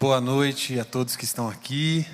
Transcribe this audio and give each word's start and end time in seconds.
Boa 0.00 0.18
noite 0.18 0.80
a 0.80 0.84
todos 0.86 1.14
que 1.14 1.26
estão 1.26 1.46
aqui, 1.46 2.06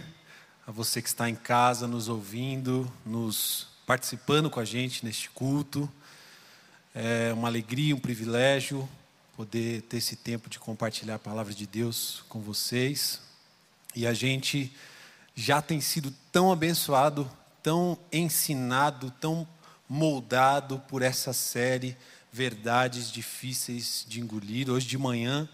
a 0.67 0.73
você 0.73 1.01
que 1.01 1.06
está 1.06 1.31
em 1.31 1.36
casa 1.36 1.86
nos 1.86 2.09
ouvindo, 2.09 2.93
nos 3.06 3.69
participando 3.86 4.51
com 4.51 4.59
a 4.59 4.64
gente 4.64 5.04
neste 5.04 5.30
culto. 5.30 5.88
É 6.93 7.33
uma 7.33 7.46
alegria, 7.46 7.95
um 7.95 8.01
privilégio 8.01 8.88
poder 9.37 9.83
ter 9.83 9.99
esse 9.99 10.17
tempo 10.17 10.51
de 10.51 10.59
compartilhar 10.59 11.14
a 11.14 11.19
palavra 11.21 11.54
de 11.54 11.64
Deus 11.64 12.25
com 12.29 12.41
vocês. 12.41 13.20
E 13.95 14.05
a 14.05 14.12
gente 14.12 14.73
já 15.37 15.62
tem 15.62 15.80
sido 15.80 16.12
tão 16.32 16.50
abençoado, 16.50 17.30
tão 17.62 17.96
ensinado, 18.11 19.12
tão 19.21 19.46
moldado 19.89 20.80
por 20.89 21.03
essa 21.03 21.32
série 21.32 21.96
Verdades 22.32 23.12
Difíceis 23.12 24.05
de 24.09 24.21
Engolir. 24.21 24.68
Hoje 24.71 24.89
de 24.89 24.98
manhã 24.98 25.48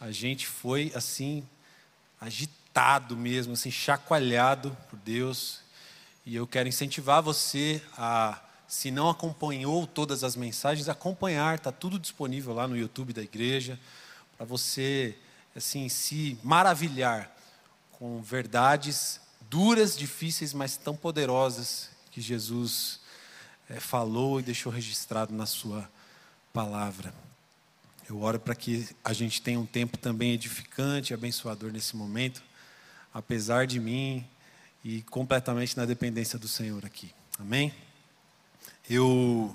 a 0.00 0.10
gente 0.10 0.46
foi 0.46 0.90
assim 0.94 1.46
agitado 2.20 3.16
mesmo, 3.16 3.54
assim 3.54 3.70
chacoalhado 3.70 4.76
por 4.90 4.98
Deus. 4.98 5.60
E 6.24 6.34
eu 6.34 6.46
quero 6.46 6.68
incentivar 6.68 7.22
você 7.22 7.82
a 7.96 8.40
se 8.68 8.90
não 8.90 9.08
acompanhou 9.08 9.86
todas 9.86 10.24
as 10.24 10.34
mensagens, 10.34 10.88
acompanhar, 10.88 11.56
está 11.56 11.70
tudo 11.70 11.98
disponível 11.98 12.52
lá 12.52 12.66
no 12.66 12.76
YouTube 12.76 13.12
da 13.12 13.22
igreja, 13.22 13.78
para 14.36 14.44
você 14.44 15.16
assim 15.54 15.88
se 15.88 16.38
maravilhar 16.42 17.30
com 17.92 18.20
verdades 18.20 19.20
duras, 19.48 19.96
difíceis, 19.96 20.52
mas 20.52 20.76
tão 20.76 20.96
poderosas 20.96 21.90
que 22.10 22.20
Jesus 22.20 23.00
é, 23.68 23.80
falou 23.80 24.40
e 24.40 24.42
deixou 24.42 24.72
registrado 24.72 25.32
na 25.32 25.46
sua 25.46 25.88
palavra. 26.52 27.14
Eu 28.08 28.20
oro 28.22 28.38
para 28.38 28.54
que 28.54 28.88
a 29.04 29.12
gente 29.12 29.42
tenha 29.42 29.58
um 29.58 29.66
tempo 29.66 29.98
também 29.98 30.32
edificante, 30.32 31.12
abençoador 31.12 31.72
nesse 31.72 31.96
momento, 31.96 32.40
apesar 33.12 33.66
de 33.66 33.80
mim 33.80 34.24
e 34.84 35.02
completamente 35.02 35.76
na 35.76 35.84
dependência 35.84 36.38
do 36.38 36.46
Senhor 36.46 36.86
aqui. 36.86 37.12
Amém? 37.36 37.74
Eu 38.88 39.54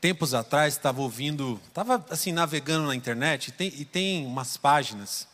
tempos 0.00 0.32
atrás 0.32 0.74
estava 0.74 1.00
ouvindo, 1.00 1.60
estava 1.66 2.04
assim 2.08 2.30
navegando 2.30 2.86
na 2.86 2.94
internet 2.94 3.48
e 3.48 3.52
tem, 3.52 3.72
e 3.74 3.84
tem 3.84 4.26
umas 4.26 4.56
páginas 4.56 5.26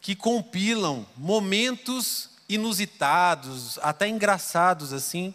que 0.00 0.16
compilam 0.16 1.06
momentos 1.16 2.30
inusitados, 2.48 3.78
até 3.78 4.08
engraçados 4.08 4.92
assim, 4.92 5.32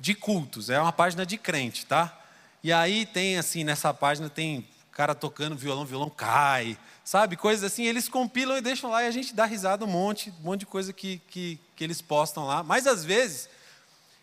de 0.00 0.14
cultos. 0.14 0.70
É 0.70 0.80
uma 0.80 0.92
página 0.92 1.26
de 1.26 1.36
crente, 1.36 1.84
tá? 1.84 2.18
E 2.62 2.72
aí 2.72 3.04
tem 3.04 3.36
assim, 3.36 3.64
nessa 3.64 3.92
página 3.92 4.30
tem 4.30 4.66
cara 4.92 5.14
tocando 5.14 5.56
violão, 5.56 5.84
violão 5.84 6.10
cai, 6.10 6.78
sabe? 7.04 7.36
Coisas 7.36 7.64
assim, 7.64 7.84
eles 7.84 8.08
compilam 8.08 8.56
e 8.56 8.60
deixam 8.60 8.90
lá 8.90 9.02
e 9.02 9.06
a 9.06 9.10
gente 9.10 9.34
dá 9.34 9.44
risada 9.44 9.84
um 9.84 9.88
monte, 9.88 10.30
um 10.40 10.44
monte 10.44 10.60
de 10.60 10.66
coisa 10.66 10.92
que, 10.92 11.20
que, 11.28 11.58
que 11.74 11.82
eles 11.82 12.02
postam 12.02 12.46
lá. 12.46 12.62
Mas 12.62 12.86
às 12.86 13.04
vezes, 13.04 13.48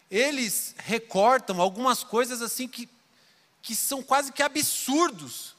eles 0.09 0.75
recortam 0.77 1.59
algumas 1.59 2.03
coisas 2.03 2.41
assim 2.41 2.67
que, 2.67 2.87
que 3.61 3.75
são 3.75 4.03
quase 4.03 4.31
que 4.31 4.43
absurdos, 4.43 5.55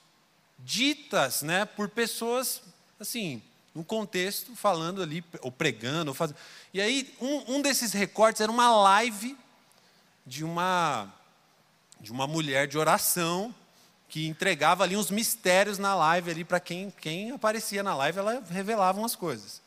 ditas 0.59 1.43
né, 1.43 1.65
por 1.65 1.89
pessoas, 1.89 2.63
assim, 2.99 3.43
num 3.75 3.83
contexto, 3.83 4.55
falando 4.55 5.03
ali, 5.03 5.25
ou 5.41 5.51
pregando, 5.51 6.11
ou 6.11 6.15
fazendo. 6.15 6.37
E 6.73 6.81
aí, 6.81 7.15
um, 7.21 7.57
um 7.57 7.63
desses 7.63 7.93
recortes 7.93 8.41
era 8.41 8.51
uma 8.51 8.71
live 8.83 9.37
de 10.27 10.45
uma, 10.45 11.13
de 12.01 12.13
uma 12.13 12.27
mulher 12.27 12.69
de 12.69 12.79
oração, 12.79 13.55
que 14.11 14.27
entregava 14.27 14.83
ali 14.83 14.97
uns 14.97 15.09
mistérios 15.09 15.79
na 15.79 15.95
live 15.95 16.33
ali 16.33 16.45
para 16.45 16.59
quem, 16.59 16.93
quem 17.01 17.31
aparecia 17.31 17.81
na 17.81 17.95
live, 17.95 18.19
ela 18.19 18.43
revelava 18.51 18.99
umas 18.99 19.15
coisas. 19.15 19.63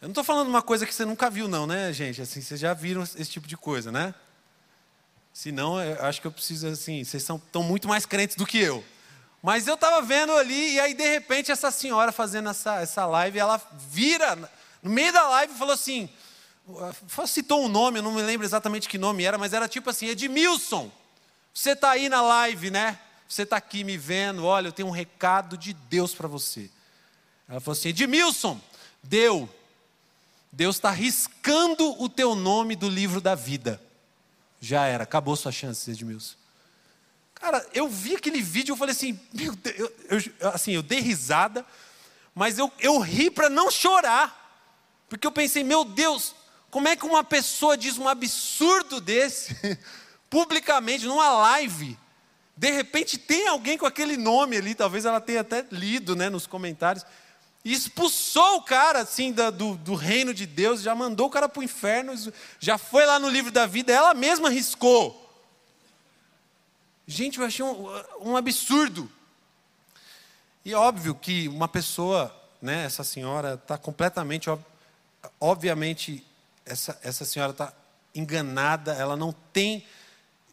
Eu 0.00 0.06
não 0.06 0.12
estou 0.12 0.24
falando 0.24 0.48
uma 0.48 0.62
coisa 0.62 0.86
que 0.86 0.94
você 0.94 1.04
nunca 1.04 1.28
viu, 1.28 1.46
não, 1.46 1.66
né, 1.66 1.92
gente? 1.92 2.22
Assim, 2.22 2.40
vocês 2.40 2.58
já 2.58 2.72
viram 2.72 3.02
esse 3.02 3.26
tipo 3.26 3.46
de 3.46 3.54
coisa, 3.54 3.92
né? 3.92 4.14
Se 5.30 5.52
não, 5.52 5.76
acho 6.00 6.22
que 6.22 6.26
eu 6.26 6.32
preciso, 6.32 6.68
assim, 6.68 7.04
vocês 7.04 7.22
são, 7.22 7.36
estão 7.36 7.62
muito 7.62 7.86
mais 7.86 8.06
crentes 8.06 8.34
do 8.34 8.46
que 8.46 8.58
eu. 8.58 8.82
Mas 9.42 9.66
eu 9.68 9.74
estava 9.74 10.00
vendo 10.00 10.32
ali, 10.32 10.72
e 10.72 10.80
aí, 10.80 10.94
de 10.94 11.06
repente, 11.06 11.52
essa 11.52 11.70
senhora 11.70 12.10
fazendo 12.12 12.48
essa, 12.48 12.80
essa 12.80 13.04
live, 13.04 13.38
ela 13.38 13.60
vira, 13.90 14.36
no 14.82 14.90
meio 14.90 15.12
da 15.12 15.28
live, 15.28 15.52
falou 15.52 15.74
assim, 15.74 16.08
citou 17.26 17.62
um 17.62 17.68
nome, 17.68 17.98
eu 17.98 18.02
não 18.02 18.12
me 18.12 18.22
lembro 18.22 18.46
exatamente 18.46 18.88
que 18.88 18.96
nome 18.96 19.24
era, 19.24 19.36
mas 19.36 19.52
era 19.52 19.68
tipo 19.68 19.90
assim, 19.90 20.06
Edmilson. 20.06 20.90
Você 21.52 21.72
está 21.72 21.90
aí 21.90 22.08
na 22.08 22.22
live, 22.22 22.70
né? 22.70 22.98
Você 23.28 23.42
está 23.42 23.56
aqui 23.56 23.84
me 23.84 23.96
vendo, 23.96 24.44
olha, 24.44 24.68
eu 24.68 24.72
tenho 24.72 24.88
um 24.88 24.92
recado 24.92 25.56
de 25.56 25.72
Deus 25.72 26.14
para 26.14 26.26
você. 26.26 26.70
Ela 27.48 27.60
falou 27.60 27.78
assim: 27.78 27.90
Edmilson, 27.90 28.60
deu. 29.02 29.48
Deus 30.52 30.76
está 30.76 30.90
riscando 30.90 32.00
o 32.02 32.08
teu 32.08 32.34
nome 32.34 32.74
do 32.74 32.88
livro 32.88 33.20
da 33.20 33.34
vida. 33.34 33.80
Já 34.60 34.86
era, 34.86 35.04
acabou 35.04 35.36
sua 35.36 35.52
chance, 35.52 35.90
Edmilson. 35.90 36.34
Cara, 37.34 37.66
eu 37.72 37.88
vi 37.88 38.16
aquele 38.16 38.42
vídeo 38.42 38.74
e 38.74 38.78
falei 38.78 38.94
assim, 38.94 39.18
meu 39.32 39.54
Deus, 39.56 39.78
eu, 39.78 40.32
eu, 40.40 40.48
assim, 40.50 40.72
eu 40.72 40.82
dei 40.82 41.00
risada, 41.00 41.64
mas 42.34 42.58
eu, 42.58 42.70
eu 42.78 42.98
ri 42.98 43.30
para 43.30 43.48
não 43.48 43.70
chorar. 43.70 44.36
Porque 45.08 45.26
eu 45.26 45.32
pensei, 45.32 45.64
meu 45.64 45.84
Deus, 45.84 46.34
como 46.70 46.86
é 46.86 46.94
que 46.94 47.06
uma 47.06 47.24
pessoa 47.24 47.76
diz 47.76 47.96
um 47.96 48.08
absurdo 48.08 49.00
desse? 49.00 49.56
publicamente, 50.30 51.04
numa 51.04 51.30
live. 51.32 51.98
De 52.56 52.70
repente 52.70 53.18
tem 53.18 53.48
alguém 53.48 53.76
com 53.76 53.86
aquele 53.86 54.16
nome 54.16 54.56
ali, 54.56 54.74
talvez 54.74 55.04
ela 55.04 55.20
tenha 55.20 55.40
até 55.40 55.66
lido 55.72 56.14
né, 56.14 56.30
nos 56.30 56.46
comentários, 56.46 57.04
e 57.64 57.72
expulsou 57.72 58.56
o 58.56 58.62
cara 58.62 59.00
assim 59.00 59.32
do, 59.32 59.50
do, 59.50 59.76
do 59.76 59.94
reino 59.94 60.32
de 60.32 60.46
Deus, 60.46 60.80
já 60.80 60.94
mandou 60.94 61.26
o 61.26 61.30
cara 61.30 61.48
para 61.48 61.60
o 61.60 61.64
inferno, 61.64 62.12
já 62.58 62.78
foi 62.78 63.04
lá 63.04 63.18
no 63.18 63.28
livro 63.28 63.50
da 63.50 63.66
vida, 63.66 63.92
ela 63.92 64.14
mesma 64.14 64.48
riscou. 64.48 65.28
Gente, 67.06 67.38
eu 67.38 67.44
achei 67.44 67.64
um, 67.64 67.88
um 68.20 68.36
absurdo. 68.36 69.10
E 70.64 70.74
óbvio 70.74 71.14
que 71.14 71.48
uma 71.48 71.66
pessoa, 71.66 72.34
né, 72.62 72.84
essa 72.84 73.02
senhora 73.02 73.54
está 73.54 73.76
completamente, 73.76 74.48
obviamente, 75.40 76.24
essa, 76.64 76.98
essa 77.02 77.24
senhora 77.24 77.52
está 77.52 77.72
enganada, 78.14 78.92
ela 78.92 79.16
não 79.16 79.32
tem 79.52 79.84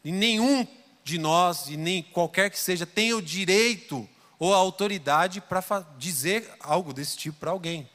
e 0.03 0.11
nenhum 0.11 0.67
de 1.03 1.17
nós, 1.17 1.67
e 1.67 1.77
nem 1.77 2.03
qualquer 2.03 2.49
que 2.49 2.59
seja, 2.59 2.85
tem 2.85 3.13
o 3.13 3.21
direito 3.21 4.07
ou 4.37 4.53
a 4.53 4.57
autoridade 4.57 5.41
para 5.41 5.63
dizer 5.97 6.53
algo 6.59 6.93
desse 6.93 7.17
tipo 7.17 7.39
para 7.39 7.51
alguém. 7.51 7.89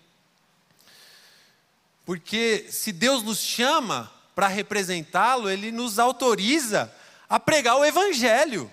Porque 2.04 2.66
se 2.70 2.90
Deus 2.90 3.22
nos 3.22 3.38
chama 3.38 4.10
para 4.34 4.48
representá-lo, 4.48 5.48
Ele 5.48 5.70
nos 5.70 5.98
autoriza 5.98 6.92
a 7.28 7.38
pregar 7.38 7.76
o 7.76 7.84
Evangelho, 7.84 8.70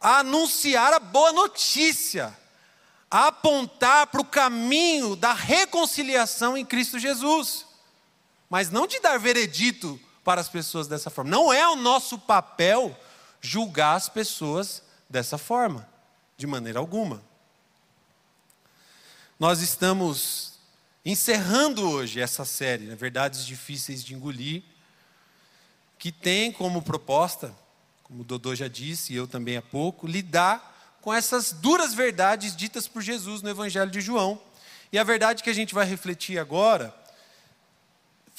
a 0.00 0.18
anunciar 0.18 0.92
a 0.92 0.98
boa 0.98 1.32
notícia, 1.32 2.36
a 3.10 3.28
apontar 3.28 4.08
para 4.08 4.20
o 4.20 4.24
caminho 4.24 5.16
da 5.16 5.32
reconciliação 5.32 6.56
em 6.56 6.64
Cristo 6.64 6.98
Jesus, 6.98 7.66
mas 8.48 8.70
não 8.70 8.86
de 8.86 9.00
dar 9.00 9.18
veredito 9.18 10.00
para 10.24 10.40
as 10.40 10.48
pessoas 10.48 10.86
dessa 10.86 11.10
forma. 11.10 11.30
Não 11.30 11.52
é 11.52 11.66
o 11.68 11.76
nosso 11.76 12.18
papel 12.18 12.98
julgar 13.40 13.94
as 13.94 14.08
pessoas 14.08 14.82
dessa 15.08 15.38
forma, 15.38 15.88
de 16.36 16.46
maneira 16.46 16.78
alguma. 16.78 17.22
Nós 19.38 19.60
estamos 19.60 20.54
encerrando 21.04 21.88
hoje 21.88 22.20
essa 22.20 22.44
série, 22.44 22.84
né, 22.84 22.94
Verdades 22.94 23.46
Difíceis 23.46 24.04
de 24.04 24.14
Engolir, 24.14 24.62
que 25.98 26.12
tem 26.12 26.52
como 26.52 26.82
proposta, 26.82 27.54
como 28.02 28.20
o 28.20 28.24
Dodô 28.24 28.54
já 28.54 28.68
disse, 28.68 29.12
e 29.12 29.16
eu 29.16 29.26
também 29.26 29.56
há 29.56 29.62
pouco, 29.62 30.06
lidar 30.06 30.98
com 31.00 31.12
essas 31.12 31.52
duras 31.52 31.94
verdades 31.94 32.54
ditas 32.54 32.86
por 32.86 33.00
Jesus 33.00 33.40
no 33.40 33.48
Evangelho 33.48 33.90
de 33.90 34.00
João. 34.00 34.40
E 34.92 34.98
a 34.98 35.04
verdade 35.04 35.42
que 35.42 35.50
a 35.50 35.54
gente 35.54 35.74
vai 35.74 35.86
refletir 35.86 36.38
agora 36.38 36.94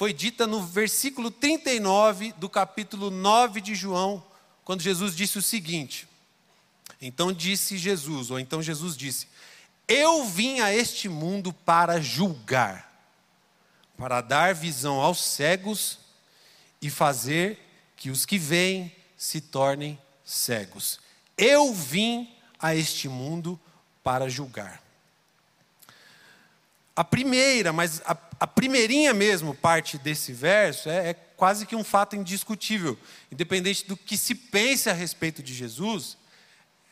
foi 0.01 0.13
dita 0.13 0.47
no 0.47 0.65
versículo 0.65 1.29
39 1.29 2.31
do 2.31 2.49
capítulo 2.49 3.11
9 3.11 3.61
de 3.61 3.75
João, 3.75 4.25
quando 4.65 4.81
Jesus 4.81 5.15
disse 5.15 5.37
o 5.37 5.43
seguinte: 5.43 6.07
Então 6.99 7.31
disse 7.31 7.77
Jesus, 7.77 8.31
ou 8.31 8.39
então 8.39 8.63
Jesus 8.63 8.97
disse: 8.97 9.27
Eu 9.87 10.25
vim 10.25 10.59
a 10.59 10.73
este 10.73 11.07
mundo 11.07 11.53
para 11.53 12.01
julgar, 12.01 12.91
para 13.95 14.21
dar 14.21 14.55
visão 14.55 14.99
aos 14.99 15.23
cegos 15.23 15.99
e 16.81 16.89
fazer 16.89 17.59
que 17.95 18.09
os 18.09 18.25
que 18.25 18.39
veem 18.39 18.91
se 19.15 19.39
tornem 19.39 20.01
cegos. 20.25 20.99
Eu 21.37 21.75
vim 21.75 22.27
a 22.59 22.73
este 22.73 23.07
mundo 23.07 23.59
para 24.03 24.27
julgar. 24.27 24.81
A 27.01 27.03
primeira, 27.03 27.73
mas 27.73 28.01
a 28.05 28.15
a 28.41 28.47
primeirinha 28.47 29.13
mesmo 29.13 29.53
parte 29.53 29.99
desse 29.99 30.33
verso 30.33 30.89
é, 30.89 31.11
é, 31.11 31.13
quase 31.13 31.63
que 31.67 31.75
um 31.75 31.83
fato 31.83 32.15
indiscutível. 32.15 32.97
Independente 33.31 33.85
do 33.85 33.95
que 33.95 34.17
se 34.17 34.33
pense 34.33 34.89
a 34.89 34.93
respeito 34.93 35.43
de 35.43 35.53
Jesus, 35.53 36.17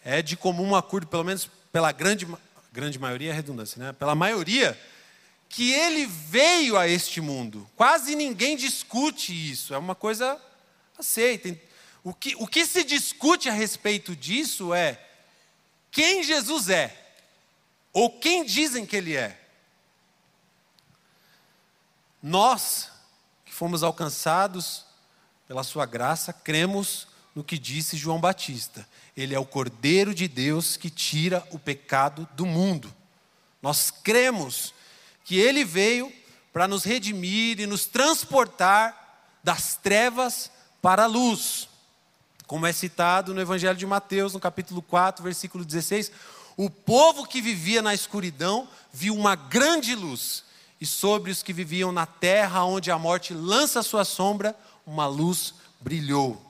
é 0.05 0.21
de 0.21 0.37
comum 0.37 0.75
acordo, 0.75 1.07
pelo 1.07 1.23
menos 1.23 1.49
pela 1.71 1.91
grande 1.91 2.27
grande 2.71 2.99
maioria 2.99 3.31
é 3.31 3.33
redundância, 3.33 3.83
né? 3.83 3.93
Pela 3.93 4.13
maioria, 4.13 4.79
que 5.49 5.73
ele 5.73 6.05
veio 6.05 6.77
a 6.77 6.87
este 6.87 7.19
mundo. 7.19 7.67
Quase 7.75 8.13
ninguém 8.13 8.55
discute 8.55 9.33
isso, 9.33 9.73
é 9.73 9.77
uma 9.79 9.95
coisa 9.95 10.39
aceita. 10.99 11.57
O 12.03 12.13
que, 12.13 12.35
o 12.35 12.45
que 12.45 12.63
se 12.63 12.83
discute 12.83 13.49
a 13.49 13.53
respeito 13.53 14.15
disso 14.15 14.71
é 14.71 15.03
quem 15.89 16.21
Jesus 16.21 16.69
é, 16.69 16.95
ou 17.91 18.19
quem 18.19 18.45
dizem 18.45 18.85
que 18.85 18.95
ele 18.95 19.15
é. 19.15 19.35
Nós, 22.21 22.89
que 23.45 23.53
fomos 23.53 23.83
alcançados 23.83 24.85
pela 25.47 25.63
sua 25.63 25.85
graça, 25.85 26.33
cremos 26.33 27.07
no 27.33 27.43
que 27.43 27.57
disse 27.57 27.97
João 27.97 28.19
Batista. 28.19 28.87
Ele 29.15 29.33
é 29.33 29.39
o 29.39 29.45
Cordeiro 29.45 30.13
de 30.13 30.27
Deus 30.27 30.77
que 30.77 30.89
tira 30.89 31.45
o 31.51 31.59
pecado 31.59 32.27
do 32.35 32.45
mundo. 32.45 32.93
Nós 33.61 33.91
cremos 33.91 34.73
que 35.23 35.37
ele 35.37 35.63
veio 35.63 36.11
para 36.51 36.67
nos 36.67 36.83
redimir 36.83 37.59
e 37.59 37.67
nos 37.67 37.85
transportar 37.85 39.29
das 39.43 39.75
trevas 39.75 40.51
para 40.81 41.03
a 41.03 41.07
luz. 41.07 41.69
Como 42.47 42.65
é 42.65 42.73
citado 42.73 43.33
no 43.33 43.41
Evangelho 43.41 43.77
de 43.77 43.85
Mateus, 43.85 44.33
no 44.33 44.39
capítulo 44.39 44.81
4, 44.81 45.23
versículo 45.23 45.63
16: 45.63 46.11
O 46.57 46.69
povo 46.69 47.27
que 47.27 47.41
vivia 47.41 47.81
na 47.81 47.93
escuridão 47.93 48.67
viu 48.91 49.15
uma 49.15 49.35
grande 49.35 49.93
luz, 49.93 50.43
e 50.79 50.85
sobre 50.85 51.31
os 51.31 51.43
que 51.43 51.51
viviam 51.51 51.91
na 51.91 52.05
terra 52.05 52.63
onde 52.63 52.89
a 52.89 52.97
morte 52.97 53.33
lança 53.33 53.83
sua 53.83 54.05
sombra, 54.05 54.55
uma 54.85 55.07
luz 55.07 55.53
brilhou. 55.79 56.45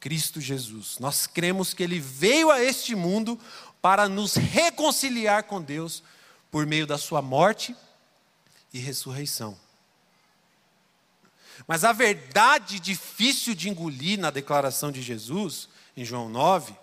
Cristo 0.00 0.40
Jesus. 0.40 0.98
Nós 0.98 1.26
cremos 1.26 1.74
que 1.74 1.82
ele 1.82 1.98
veio 1.98 2.50
a 2.50 2.62
este 2.62 2.94
mundo 2.94 3.38
para 3.80 4.08
nos 4.08 4.34
reconciliar 4.34 5.44
com 5.44 5.62
Deus 5.62 6.02
por 6.50 6.66
meio 6.66 6.86
da 6.86 6.98
sua 6.98 7.22
morte 7.22 7.74
e 8.72 8.78
ressurreição. 8.78 9.56
Mas 11.66 11.84
a 11.84 11.92
verdade 11.92 12.78
difícil 12.78 13.54
de 13.54 13.68
engolir 13.68 14.18
na 14.18 14.30
declaração 14.30 14.92
de 14.92 15.02
Jesus, 15.02 15.68
em 15.96 16.04
João 16.04 16.28
9, 16.28 16.74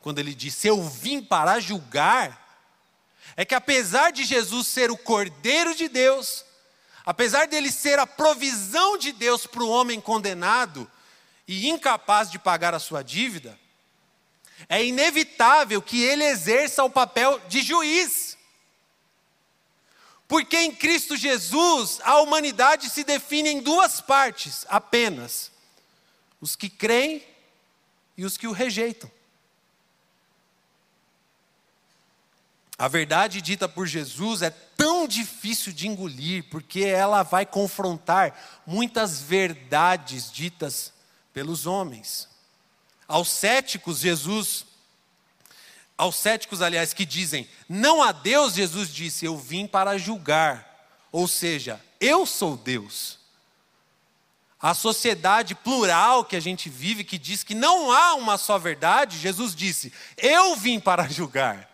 quando 0.00 0.18
ele 0.18 0.34
disse: 0.34 0.68
Eu 0.68 0.82
vim 0.82 1.22
para 1.22 1.60
julgar, 1.60 2.47
é 3.36 3.44
que 3.44 3.54
apesar 3.54 4.12
de 4.12 4.24
Jesus 4.24 4.66
ser 4.66 4.90
o 4.90 4.96
Cordeiro 4.96 5.74
de 5.74 5.88
Deus, 5.88 6.44
apesar 7.04 7.46
dele 7.46 7.70
ser 7.70 7.98
a 7.98 8.06
provisão 8.06 8.98
de 8.98 9.12
Deus 9.12 9.46
para 9.46 9.62
o 9.62 9.68
homem 9.68 10.00
condenado, 10.00 10.90
e 11.48 11.66
incapaz 11.66 12.30
de 12.30 12.38
pagar 12.38 12.74
a 12.74 12.78
sua 12.78 13.02
dívida, 13.02 13.58
é 14.68 14.84
inevitável 14.84 15.80
que 15.80 16.02
ele 16.02 16.24
exerça 16.24 16.84
o 16.84 16.90
papel 16.90 17.40
de 17.48 17.62
juiz. 17.62 18.36
Porque 20.26 20.58
em 20.58 20.74
Cristo 20.74 21.16
Jesus 21.16 22.00
a 22.02 22.20
humanidade 22.20 22.90
se 22.90 23.02
define 23.02 23.48
em 23.48 23.60
duas 23.62 23.98
partes 23.98 24.66
apenas: 24.68 25.50
os 26.38 26.54
que 26.54 26.68
creem 26.68 27.26
e 28.14 28.26
os 28.26 28.36
que 28.36 28.46
o 28.46 28.52
rejeitam. 28.52 29.10
A 32.78 32.86
verdade 32.86 33.42
dita 33.42 33.68
por 33.68 33.88
Jesus 33.88 34.40
é 34.40 34.50
tão 34.50 35.08
difícil 35.08 35.72
de 35.72 35.88
engolir, 35.88 36.44
porque 36.44 36.84
ela 36.84 37.24
vai 37.24 37.44
confrontar 37.44 38.62
muitas 38.64 39.20
verdades 39.20 40.30
ditas 40.30 40.92
pelos 41.34 41.66
homens. 41.66 42.28
Aos 43.08 43.30
céticos, 43.30 43.98
Jesus, 43.98 44.64
aos 45.96 46.14
céticos, 46.14 46.62
aliás, 46.62 46.92
que 46.92 47.04
dizem, 47.04 47.48
não 47.68 48.00
há 48.00 48.12
Deus, 48.12 48.54
Jesus 48.54 48.94
disse, 48.94 49.24
eu 49.24 49.36
vim 49.36 49.66
para 49.66 49.98
julgar. 49.98 50.64
Ou 51.10 51.26
seja, 51.26 51.80
eu 52.00 52.24
sou 52.24 52.56
Deus. 52.56 53.18
A 54.60 54.72
sociedade 54.72 55.54
plural 55.56 56.24
que 56.24 56.36
a 56.36 56.40
gente 56.40 56.70
vive, 56.70 57.02
que 57.02 57.18
diz 57.18 57.42
que 57.42 57.56
não 57.56 57.90
há 57.90 58.14
uma 58.14 58.38
só 58.38 58.56
verdade, 58.56 59.18
Jesus 59.18 59.52
disse, 59.52 59.92
eu 60.16 60.54
vim 60.54 60.78
para 60.78 61.08
julgar. 61.08 61.67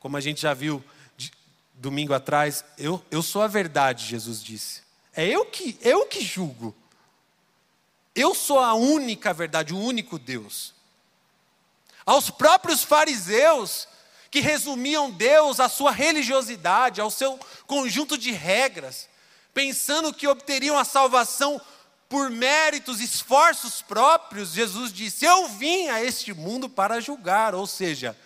Como 0.00 0.16
a 0.16 0.20
gente 0.20 0.40
já 0.40 0.54
viu 0.54 0.82
de, 1.16 1.30
domingo 1.74 2.12
atrás, 2.14 2.64
eu, 2.76 3.04
eu 3.10 3.22
sou 3.22 3.42
a 3.42 3.46
verdade, 3.46 4.06
Jesus 4.06 4.42
disse. 4.42 4.82
É 5.14 5.26
eu 5.26 5.44
que, 5.44 5.78
eu 5.82 6.06
que 6.06 6.20
julgo. 6.22 6.74
Eu 8.14 8.34
sou 8.34 8.58
a 8.58 8.74
única 8.74 9.32
verdade, 9.32 9.72
o 9.72 9.78
único 9.78 10.18
Deus. 10.18 10.74
Aos 12.04 12.30
próprios 12.30 12.82
fariseus, 12.82 13.86
que 14.30 14.40
resumiam 14.40 15.10
Deus 15.10 15.60
à 15.60 15.68
sua 15.68 15.90
religiosidade, 15.90 17.00
ao 17.00 17.10
seu 17.10 17.38
conjunto 17.66 18.16
de 18.16 18.32
regras, 18.32 19.08
pensando 19.52 20.14
que 20.14 20.26
obteriam 20.26 20.78
a 20.78 20.84
salvação 20.84 21.60
por 22.08 22.30
méritos, 22.30 23.00
esforços 23.00 23.82
próprios, 23.82 24.52
Jesus 24.52 24.92
disse: 24.92 25.24
Eu 25.24 25.48
vim 25.48 25.88
a 25.88 26.02
este 26.02 26.32
mundo 26.32 26.68
para 26.68 27.00
julgar, 27.00 27.54
ou 27.54 27.66
seja, 27.66 28.16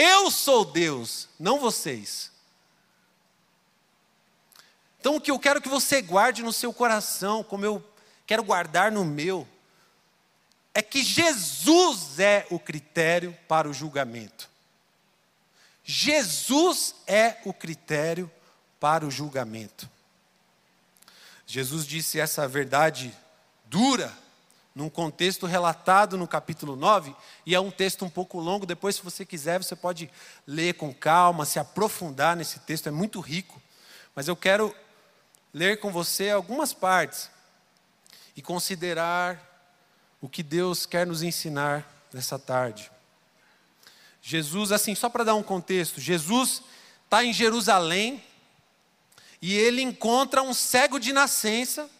eu 0.00 0.30
sou 0.30 0.64
Deus, 0.64 1.28
não 1.38 1.60
vocês. 1.60 2.30
Então, 4.98 5.16
o 5.16 5.20
que 5.20 5.30
eu 5.30 5.38
quero 5.38 5.60
que 5.60 5.68
você 5.68 6.00
guarde 6.00 6.42
no 6.42 6.54
seu 6.54 6.72
coração, 6.72 7.44
como 7.44 7.66
eu 7.66 7.84
quero 8.26 8.42
guardar 8.42 8.90
no 8.90 9.04
meu, 9.04 9.46
é 10.74 10.80
que 10.80 11.02
Jesus 11.02 12.18
é 12.18 12.46
o 12.50 12.58
critério 12.58 13.36
para 13.46 13.68
o 13.68 13.74
julgamento. 13.74 14.48
Jesus 15.84 16.94
é 17.06 17.36
o 17.44 17.52
critério 17.52 18.30
para 18.78 19.04
o 19.04 19.10
julgamento. 19.10 19.88
Jesus 21.46 21.86
disse 21.86 22.18
essa 22.18 22.48
verdade 22.48 23.14
dura 23.66 24.10
num 24.74 24.88
contexto 24.88 25.46
relatado 25.46 26.16
no 26.16 26.28
capítulo 26.28 26.76
9, 26.76 27.14
e 27.44 27.54
é 27.54 27.60
um 27.60 27.70
texto 27.70 28.04
um 28.04 28.10
pouco 28.10 28.38
longo, 28.38 28.64
depois 28.64 28.96
se 28.96 29.02
você 29.02 29.24
quiser, 29.26 29.62
você 29.62 29.74
pode 29.74 30.10
ler 30.46 30.74
com 30.74 30.94
calma, 30.94 31.44
se 31.44 31.58
aprofundar 31.58 32.36
nesse 32.36 32.60
texto, 32.60 32.88
é 32.88 32.92
muito 32.92 33.20
rico. 33.20 33.60
Mas 34.14 34.28
eu 34.28 34.36
quero 34.36 34.74
ler 35.52 35.80
com 35.80 35.90
você 35.90 36.30
algumas 36.30 36.72
partes 36.72 37.30
e 38.36 38.42
considerar 38.42 39.48
o 40.20 40.28
que 40.28 40.42
Deus 40.42 40.86
quer 40.86 41.06
nos 41.06 41.22
ensinar 41.22 41.86
nessa 42.12 42.38
tarde. 42.38 42.90
Jesus, 44.22 44.70
assim, 44.70 44.94
só 44.94 45.08
para 45.08 45.24
dar 45.24 45.34
um 45.34 45.42
contexto, 45.42 46.00
Jesus 46.00 46.62
está 47.04 47.24
em 47.24 47.32
Jerusalém 47.32 48.22
e 49.40 49.54
ele 49.54 49.80
encontra 49.80 50.42
um 50.42 50.52
cego 50.52 51.00
de 51.00 51.12
nascença, 51.12 51.90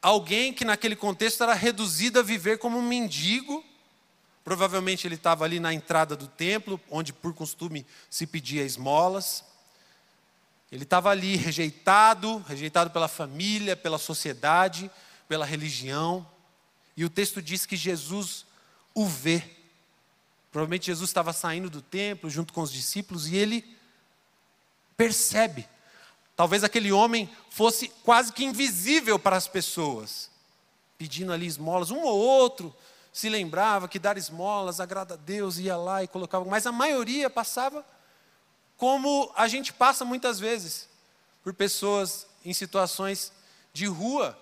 alguém 0.00 0.52
que 0.52 0.64
naquele 0.64 0.96
contexto 0.96 1.42
era 1.42 1.54
reduzido 1.54 2.18
a 2.18 2.22
viver 2.22 2.58
como 2.58 2.78
um 2.78 2.82
mendigo. 2.82 3.64
Provavelmente 4.44 5.06
ele 5.06 5.16
estava 5.16 5.44
ali 5.44 5.60
na 5.60 5.74
entrada 5.74 6.16
do 6.16 6.26
templo, 6.26 6.80
onde 6.90 7.12
por 7.12 7.34
costume 7.34 7.86
se 8.08 8.26
pedia 8.26 8.64
esmolas. 8.64 9.44
Ele 10.70 10.84
estava 10.84 11.10
ali 11.10 11.36
rejeitado, 11.36 12.38
rejeitado 12.46 12.90
pela 12.90 13.08
família, 13.08 13.76
pela 13.76 13.98
sociedade, 13.98 14.90
pela 15.28 15.44
religião. 15.44 16.26
E 16.96 17.04
o 17.04 17.10
texto 17.10 17.40
diz 17.40 17.64
que 17.66 17.76
Jesus 17.76 18.44
o 18.94 19.06
vê. 19.06 19.42
Provavelmente 20.50 20.86
Jesus 20.86 21.10
estava 21.10 21.32
saindo 21.32 21.70
do 21.70 21.82
templo 21.82 22.28
junto 22.28 22.52
com 22.52 22.62
os 22.62 22.72
discípulos 22.72 23.28
e 23.28 23.36
ele 23.36 23.76
percebe. 24.96 25.68
Talvez 26.38 26.62
aquele 26.62 26.92
homem 26.92 27.28
fosse 27.50 27.88
quase 28.04 28.32
que 28.32 28.44
invisível 28.44 29.18
para 29.18 29.36
as 29.36 29.48
pessoas, 29.48 30.30
pedindo 30.96 31.32
ali 31.32 31.48
esmolas. 31.48 31.90
Um 31.90 31.98
ou 31.98 32.16
outro 32.16 32.72
se 33.12 33.28
lembrava 33.28 33.88
que 33.88 33.98
dar 33.98 34.16
esmolas 34.16 34.78
agrada 34.78 35.14
a 35.14 35.16
Deus, 35.16 35.58
ia 35.58 35.76
lá 35.76 36.04
e 36.04 36.06
colocava, 36.06 36.44
mas 36.44 36.64
a 36.64 36.70
maioria 36.70 37.28
passava 37.28 37.84
como 38.76 39.32
a 39.34 39.48
gente 39.48 39.72
passa 39.72 40.04
muitas 40.04 40.38
vezes 40.38 40.88
por 41.42 41.52
pessoas 41.52 42.24
em 42.44 42.54
situações 42.54 43.32
de 43.72 43.86
rua. 43.86 44.38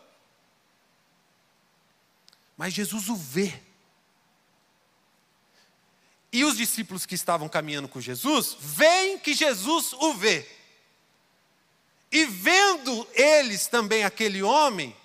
Mas 2.58 2.74
Jesus 2.74 3.08
o 3.08 3.16
vê. 3.16 3.58
E 6.30 6.44
os 6.44 6.58
discípulos 6.58 7.06
que 7.06 7.14
estavam 7.14 7.48
caminhando 7.48 7.88
com 7.88 8.02
Jesus, 8.02 8.54
veem 8.60 9.18
que 9.18 9.32
Jesus 9.32 9.94
o 9.94 10.12
vê. 10.12 10.55
E 12.10 12.24
vendo 12.24 13.06
eles 13.14 13.66
também 13.66 14.04
aquele 14.04 14.42
homem, 14.42 14.96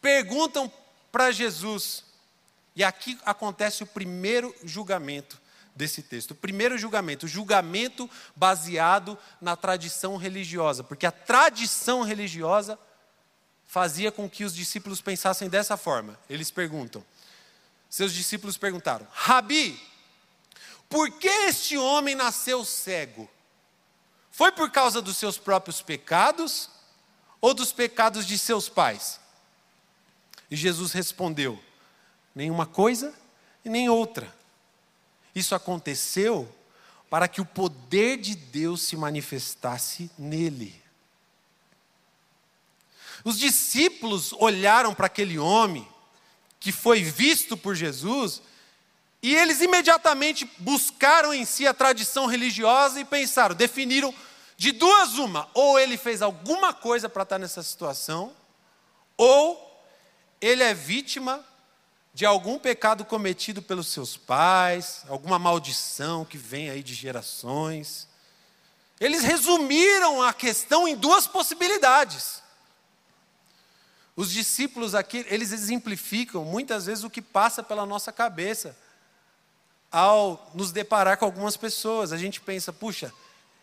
perguntam 0.00 0.72
para 1.10 1.30
Jesus. 1.30 2.04
E 2.76 2.84
aqui 2.84 3.18
acontece 3.24 3.82
o 3.82 3.86
primeiro 3.86 4.54
julgamento 4.64 5.40
desse 5.74 6.02
texto. 6.02 6.32
O 6.32 6.34
primeiro 6.34 6.76
julgamento, 6.76 7.26
o 7.26 7.28
julgamento 7.28 8.08
baseado 8.34 9.18
na 9.40 9.56
tradição 9.56 10.16
religiosa, 10.16 10.82
porque 10.82 11.06
a 11.06 11.12
tradição 11.12 12.02
religiosa 12.02 12.78
fazia 13.66 14.10
com 14.10 14.28
que 14.28 14.44
os 14.44 14.54
discípulos 14.54 15.00
pensassem 15.00 15.48
dessa 15.48 15.76
forma. 15.76 16.18
Eles 16.28 16.50
perguntam. 16.50 17.04
Seus 17.88 18.12
discípulos 18.12 18.56
perguntaram: 18.56 19.06
Rabi, 19.12 19.80
por 20.88 21.10
que 21.12 21.28
este 21.28 21.76
homem 21.76 22.14
nasceu 22.14 22.64
cego? 22.64 23.28
Foi 24.38 24.52
por 24.52 24.70
causa 24.70 25.02
dos 25.02 25.16
seus 25.16 25.36
próprios 25.36 25.82
pecados 25.82 26.70
ou 27.40 27.52
dos 27.52 27.72
pecados 27.72 28.24
de 28.24 28.38
seus 28.38 28.68
pais? 28.68 29.18
E 30.48 30.54
Jesus 30.54 30.92
respondeu: 30.92 31.60
nenhuma 32.36 32.64
coisa 32.64 33.12
e 33.64 33.68
nem 33.68 33.88
outra. 33.88 34.32
Isso 35.34 35.56
aconteceu 35.56 36.48
para 37.10 37.26
que 37.26 37.40
o 37.40 37.44
poder 37.44 38.16
de 38.16 38.36
Deus 38.36 38.82
se 38.82 38.96
manifestasse 38.96 40.08
nele. 40.16 40.80
Os 43.24 43.40
discípulos 43.40 44.32
olharam 44.34 44.94
para 44.94 45.06
aquele 45.06 45.36
homem 45.36 45.84
que 46.60 46.70
foi 46.70 47.02
visto 47.02 47.56
por 47.56 47.74
Jesus 47.74 48.40
e 49.20 49.34
eles 49.34 49.60
imediatamente 49.60 50.48
buscaram 50.58 51.34
em 51.34 51.44
si 51.44 51.66
a 51.66 51.74
tradição 51.74 52.26
religiosa 52.26 53.00
e 53.00 53.04
pensaram, 53.04 53.52
definiram 53.52 54.14
de 54.58 54.72
duas 54.72 55.14
uma, 55.14 55.48
ou 55.54 55.78
ele 55.78 55.96
fez 55.96 56.20
alguma 56.20 56.74
coisa 56.74 57.08
para 57.08 57.22
estar 57.22 57.38
nessa 57.38 57.62
situação, 57.62 58.34
ou 59.16 59.82
ele 60.40 60.64
é 60.64 60.74
vítima 60.74 61.44
de 62.12 62.26
algum 62.26 62.58
pecado 62.58 63.04
cometido 63.04 63.62
pelos 63.62 63.86
seus 63.86 64.16
pais, 64.16 65.04
alguma 65.08 65.38
maldição 65.38 66.24
que 66.24 66.36
vem 66.36 66.70
aí 66.70 66.82
de 66.82 66.92
gerações. 66.92 68.08
Eles 68.98 69.22
resumiram 69.22 70.20
a 70.24 70.32
questão 70.32 70.88
em 70.88 70.96
duas 70.96 71.28
possibilidades. 71.28 72.42
Os 74.16 74.32
discípulos 74.32 74.92
aqui, 74.92 75.24
eles 75.28 75.52
exemplificam 75.52 76.44
muitas 76.44 76.86
vezes 76.86 77.04
o 77.04 77.10
que 77.10 77.22
passa 77.22 77.62
pela 77.62 77.86
nossa 77.86 78.10
cabeça 78.10 78.76
ao 79.88 80.50
nos 80.52 80.72
deparar 80.72 81.16
com 81.16 81.24
algumas 81.24 81.56
pessoas. 81.56 82.12
A 82.12 82.16
gente 82.16 82.40
pensa, 82.40 82.72
puxa, 82.72 83.14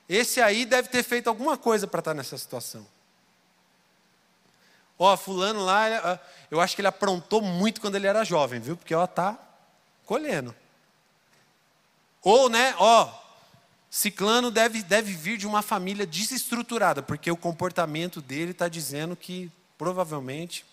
esse 0.08 0.42
aí 0.42 0.66
deve 0.66 0.90
ter 0.90 1.04
feito 1.04 1.28
alguma 1.28 1.58
coisa 1.58 1.88
para 1.88 2.00
estar 2.00 2.14
nessa 2.14 2.38
situação. 2.38 2.86
Ó, 4.98 5.16
fulano 5.18 5.64
lá, 5.64 6.20
eu 6.50 6.62
acho 6.62 6.76
que 6.76 6.82
ele 6.82 6.88
aprontou 6.88 7.42
muito 7.42 7.82
quando 7.82 7.96
ele 7.96 8.08
era 8.08 8.24
jovem, 8.24 8.60
viu? 8.60 8.78
Porque 8.78 8.96
ó, 8.96 9.06
tá 9.06 9.38
colhendo. 10.06 10.56
Ou, 12.22 12.50
né, 12.50 12.74
ó, 12.78 13.12
ciclano 13.90 14.50
deve, 14.50 14.82
deve 14.84 15.12
vir 15.14 15.38
de 15.38 15.46
uma 15.46 15.62
família 15.62 16.06
desestruturada, 16.06 17.02
porque 17.04 17.30
o 17.30 17.38
comportamento 17.38 18.22
dele 18.22 18.52
está 18.52 18.68
dizendo 18.68 19.16
que 19.16 19.52
provavelmente. 19.78 20.66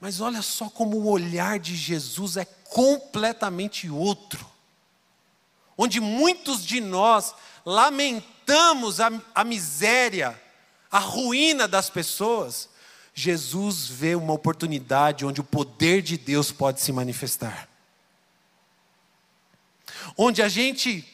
Mas 0.00 0.20
olha 0.20 0.42
só 0.42 0.68
como 0.68 0.98
o 0.98 1.10
olhar 1.10 1.58
de 1.58 1.74
Jesus 1.74 2.36
é 2.36 2.44
completamente 2.44 3.88
outro. 3.88 4.55
Onde 5.76 6.00
muitos 6.00 6.64
de 6.64 6.80
nós 6.80 7.34
lamentamos 7.64 9.00
a, 9.00 9.10
a 9.34 9.44
miséria, 9.44 10.40
a 10.90 10.98
ruína 10.98 11.68
das 11.68 11.90
pessoas, 11.90 12.68
Jesus 13.14 13.88
vê 13.88 14.14
uma 14.14 14.32
oportunidade 14.32 15.24
onde 15.24 15.40
o 15.40 15.44
poder 15.44 16.02
de 16.02 16.16
Deus 16.16 16.52
pode 16.52 16.80
se 16.80 16.92
manifestar. 16.92 17.68
Onde 20.16 20.42
a 20.42 20.48
gente 20.48 21.04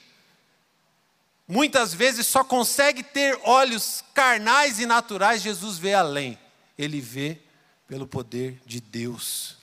muitas 1.47 1.93
vezes 1.93 2.27
só 2.27 2.43
consegue 2.43 3.03
ter 3.03 3.39
olhos 3.45 4.03
carnais 4.15 4.79
e 4.79 4.87
naturais, 4.87 5.43
Jesus 5.43 5.79
vê 5.79 5.95
além. 5.95 6.39
Ele 6.79 7.01
vê 7.01 7.39
pelo 7.87 8.07
poder 8.07 8.61
de 8.65 8.81
Deus. 8.81 9.57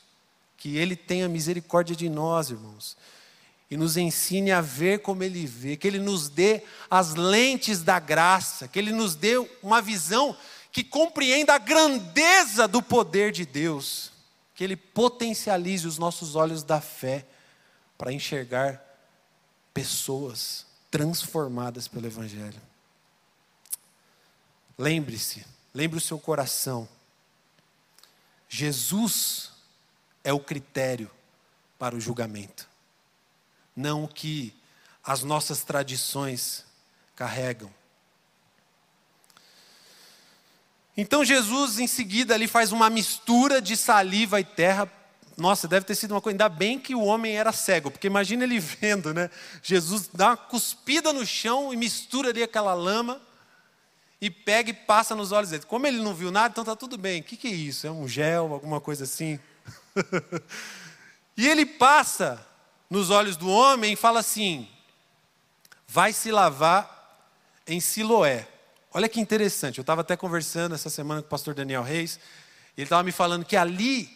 Que 0.56 0.77
Ele 0.77 0.96
tenha 0.96 1.27
misericórdia 1.27 1.96
de 1.96 2.08
nós, 2.08 2.51
irmãos. 2.51 2.96
E 3.70 3.78
nos 3.78 3.98
ensine 3.98 4.52
a 4.52 4.62
ver 4.62 5.00
como 5.00 5.24
Ele 5.24 5.46
vê, 5.46 5.78
que 5.78 5.88
Ele 5.88 6.00
nos 6.00 6.30
dê 6.30 6.64
as 6.90 7.14
lentes 7.14 7.84
da 7.84 8.00
graça, 8.00 8.68
que 8.68 8.80
Ele 8.80 8.92
nos 8.92 9.16
dê 9.16 9.38
uma 9.62 9.82
visão 9.82 10.36
que 10.72 10.84
compreenda 10.84 11.54
a 11.54 11.58
grandeza 11.58 12.68
do 12.68 12.82
poder 12.82 13.32
de 13.32 13.46
Deus, 13.46 14.12
que 14.56 14.64
Ele 14.64 14.76
potencialize 14.76 15.88
os 15.88 15.98
nossos 15.98 16.36
olhos 16.36 16.64
da 16.64 16.82
fé 16.82 17.26
para 17.98 18.14
enxergar 18.14 18.84
pessoas 19.74 20.66
transformadas 20.90 21.88
pelo 21.88 22.08
Evangelho. 22.08 22.62
Lembre-se, 24.78 25.46
lembre 25.74 25.98
o 25.98 26.02
seu 26.02 26.18
coração. 26.18 26.88
Jesus 28.48 29.52
é 30.24 30.32
o 30.32 30.40
critério 30.40 31.12
para 31.78 31.96
o 31.96 32.00
julgamento, 32.00 32.69
não 33.79 34.03
o 34.03 34.07
que 34.07 34.53
as 35.03 35.24
nossas 35.24 35.63
tradições 35.63 36.65
carregam. 37.15 37.74
Então 40.95 41.24
Jesus 41.24 41.79
em 41.79 41.88
seguida 41.88 42.33
ali 42.36 42.48
faz 42.48 42.71
uma 42.71 42.89
mistura 42.89 43.62
de 43.62 43.77
saliva 43.77 44.39
e 44.39 44.43
terra 44.43 44.91
nossa, 45.39 45.69
deve 45.69 45.86
ter 45.86 45.95
sido 45.95 46.12
uma 46.12 46.19
coisa. 46.19 46.33
Ainda 46.33 46.50
bem 46.50 46.77
que 46.77 46.93
o 46.93 47.01
homem 47.01 47.38
era 47.38 47.53
cego, 47.53 47.89
porque 47.89 48.07
imagina 48.07 48.43
ele 48.43 48.59
vendo, 48.59 49.13
né? 49.13 49.29
Jesus 49.63 50.09
dá 50.13 50.31
uma 50.31 50.38
cuspida 50.38 51.13
no 51.13 51.25
chão 51.25 51.74
e 51.74 51.77
mistura 51.77 52.29
ali 52.29 52.43
aquela 52.43 52.74
lama 52.74 53.21
e 54.21 54.29
pega 54.29 54.69
e 54.69 54.74
passa 54.74 55.15
nos 55.15 55.31
olhos 55.31 55.51
dele. 55.51 55.63
Como 55.65 55.88
ele 55.88 56.01
não 56.01 56.13
viu 56.13 56.29
nada, 56.29 56.51
então 56.51 56.62
está 56.62 56.75
tudo 56.75 56.98
bem. 56.98 57.21
O 57.21 57.24
que, 57.24 57.38
que 57.38 57.48
é 57.48 57.51
isso? 57.51 57.88
É 57.88 57.91
um 57.91 58.05
gel, 58.05 58.51
alguma 58.51 58.81
coisa 58.81 59.05
assim? 59.05 59.39
e 61.38 61.48
ele 61.48 61.65
passa 61.65 62.45
nos 62.89 63.10
olhos 63.10 63.38
do 63.38 63.50
homem 63.50 63.96
fala 63.96 64.19
assim: 64.19 64.67
vai 65.88 66.12
se 66.12 66.31
lavar 66.31 66.98
em 67.67 67.79
Siloé. 67.79 68.48
Olha 68.91 69.08
que 69.08 69.19
interessante, 69.19 69.77
eu 69.77 69.84
estava 69.84 70.01
até 70.01 70.17
conversando 70.17 70.74
essa 70.74 70.89
semana 70.89 71.22
com 71.22 71.27
o 71.27 71.29
pastor 71.29 71.53
Daniel 71.53 71.84
Reis, 71.84 72.19
ele 72.75 72.86
estava 72.86 73.03
me 73.03 73.12
falando 73.12 73.46
que 73.46 73.55
ali 73.55 74.10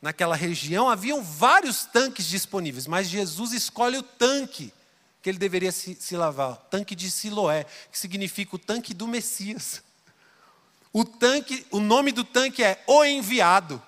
naquela 0.00 0.36
região 0.36 0.88
haviam 0.88 1.22
vários 1.22 1.84
tanques 1.84 2.26
disponíveis, 2.26 2.86
mas 2.86 3.08
Jesus 3.08 3.52
escolhe 3.52 3.96
o 3.96 4.02
tanque 4.02 4.72
que 5.20 5.28
ele 5.28 5.38
deveria 5.38 5.72
se, 5.72 5.96
se 5.96 6.16
lavar, 6.16 6.52
o 6.52 6.56
tanque 6.56 6.94
de 6.94 7.10
Siloé, 7.10 7.64
que 7.90 7.98
significa 7.98 8.54
o 8.54 8.58
tanque 8.58 8.94
do 8.94 9.08
Messias. 9.08 9.82
O 10.92 11.04
tanque, 11.04 11.66
o 11.70 11.80
nome 11.80 12.12
do 12.12 12.22
tanque 12.22 12.62
é 12.62 12.82
o 12.86 13.04
enviado. 13.04 13.82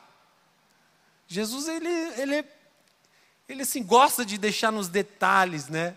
Jesus 1.29 1.69
ele 1.69 1.89
ele 2.21 2.45
ele 3.53 3.63
assim 3.63 3.83
gosta 3.83 4.25
de 4.25 4.39
deixar 4.39 4.71
nos 4.71 4.89
detalhes, 4.89 5.69
né? 5.69 5.97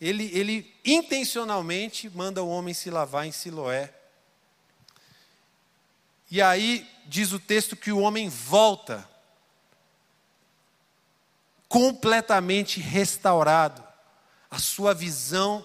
Ele 0.00 0.30
ele 0.36 0.74
intencionalmente 0.84 2.08
manda 2.10 2.42
o 2.42 2.48
homem 2.48 2.74
se 2.74 2.90
lavar 2.90 3.26
em 3.26 3.32
Siloé. 3.32 3.92
E 6.30 6.40
aí 6.40 6.88
diz 7.06 7.32
o 7.32 7.40
texto 7.40 7.76
que 7.76 7.90
o 7.90 7.98
homem 7.98 8.28
volta 8.28 9.08
completamente 11.68 12.80
restaurado, 12.80 13.82
a 14.50 14.58
sua 14.58 14.92
visão 14.92 15.64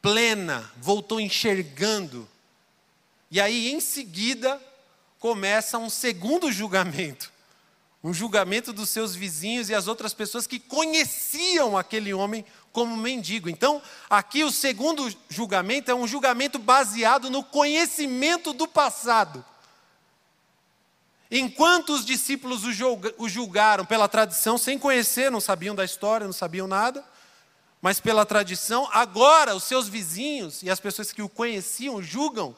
plena, 0.00 0.68
voltou 0.76 1.20
enxergando. 1.20 2.28
E 3.30 3.40
aí, 3.40 3.72
em 3.72 3.80
seguida, 3.80 4.60
começa 5.20 5.78
um 5.78 5.88
segundo 5.88 6.50
julgamento. 6.52 7.31
Um 8.02 8.12
julgamento 8.12 8.72
dos 8.72 8.88
seus 8.88 9.14
vizinhos 9.14 9.68
e 9.68 9.74
as 9.74 9.86
outras 9.86 10.12
pessoas 10.12 10.46
que 10.46 10.58
conheciam 10.58 11.78
aquele 11.78 12.12
homem 12.12 12.44
como 12.72 12.96
mendigo. 12.96 13.48
Então, 13.48 13.80
aqui 14.10 14.42
o 14.42 14.50
segundo 14.50 15.14
julgamento 15.28 15.90
é 15.90 15.94
um 15.94 16.06
julgamento 16.06 16.58
baseado 16.58 17.30
no 17.30 17.44
conhecimento 17.44 18.52
do 18.52 18.66
passado. 18.66 19.44
Enquanto 21.30 21.94
os 21.94 22.04
discípulos 22.04 22.62
o 23.16 23.28
julgaram 23.28 23.86
pela 23.86 24.08
tradição, 24.08 24.58
sem 24.58 24.78
conhecer, 24.78 25.30
não 25.30 25.40
sabiam 25.40 25.74
da 25.74 25.84
história, 25.84 26.26
não 26.26 26.32
sabiam 26.32 26.66
nada, 26.66 27.04
mas 27.80 27.98
pela 27.98 28.26
tradição, 28.26 28.88
agora 28.92 29.54
os 29.56 29.64
seus 29.64 29.88
vizinhos 29.88 30.62
e 30.62 30.70
as 30.70 30.78
pessoas 30.78 31.10
que 31.10 31.22
o 31.22 31.28
conheciam 31.28 32.02
julgam 32.02 32.54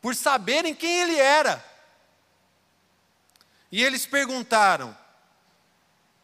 por 0.00 0.14
saberem 0.14 0.74
quem 0.74 1.00
ele 1.00 1.16
era. 1.16 1.62
E 3.70 3.82
eles 3.82 4.06
perguntaram, 4.06 4.96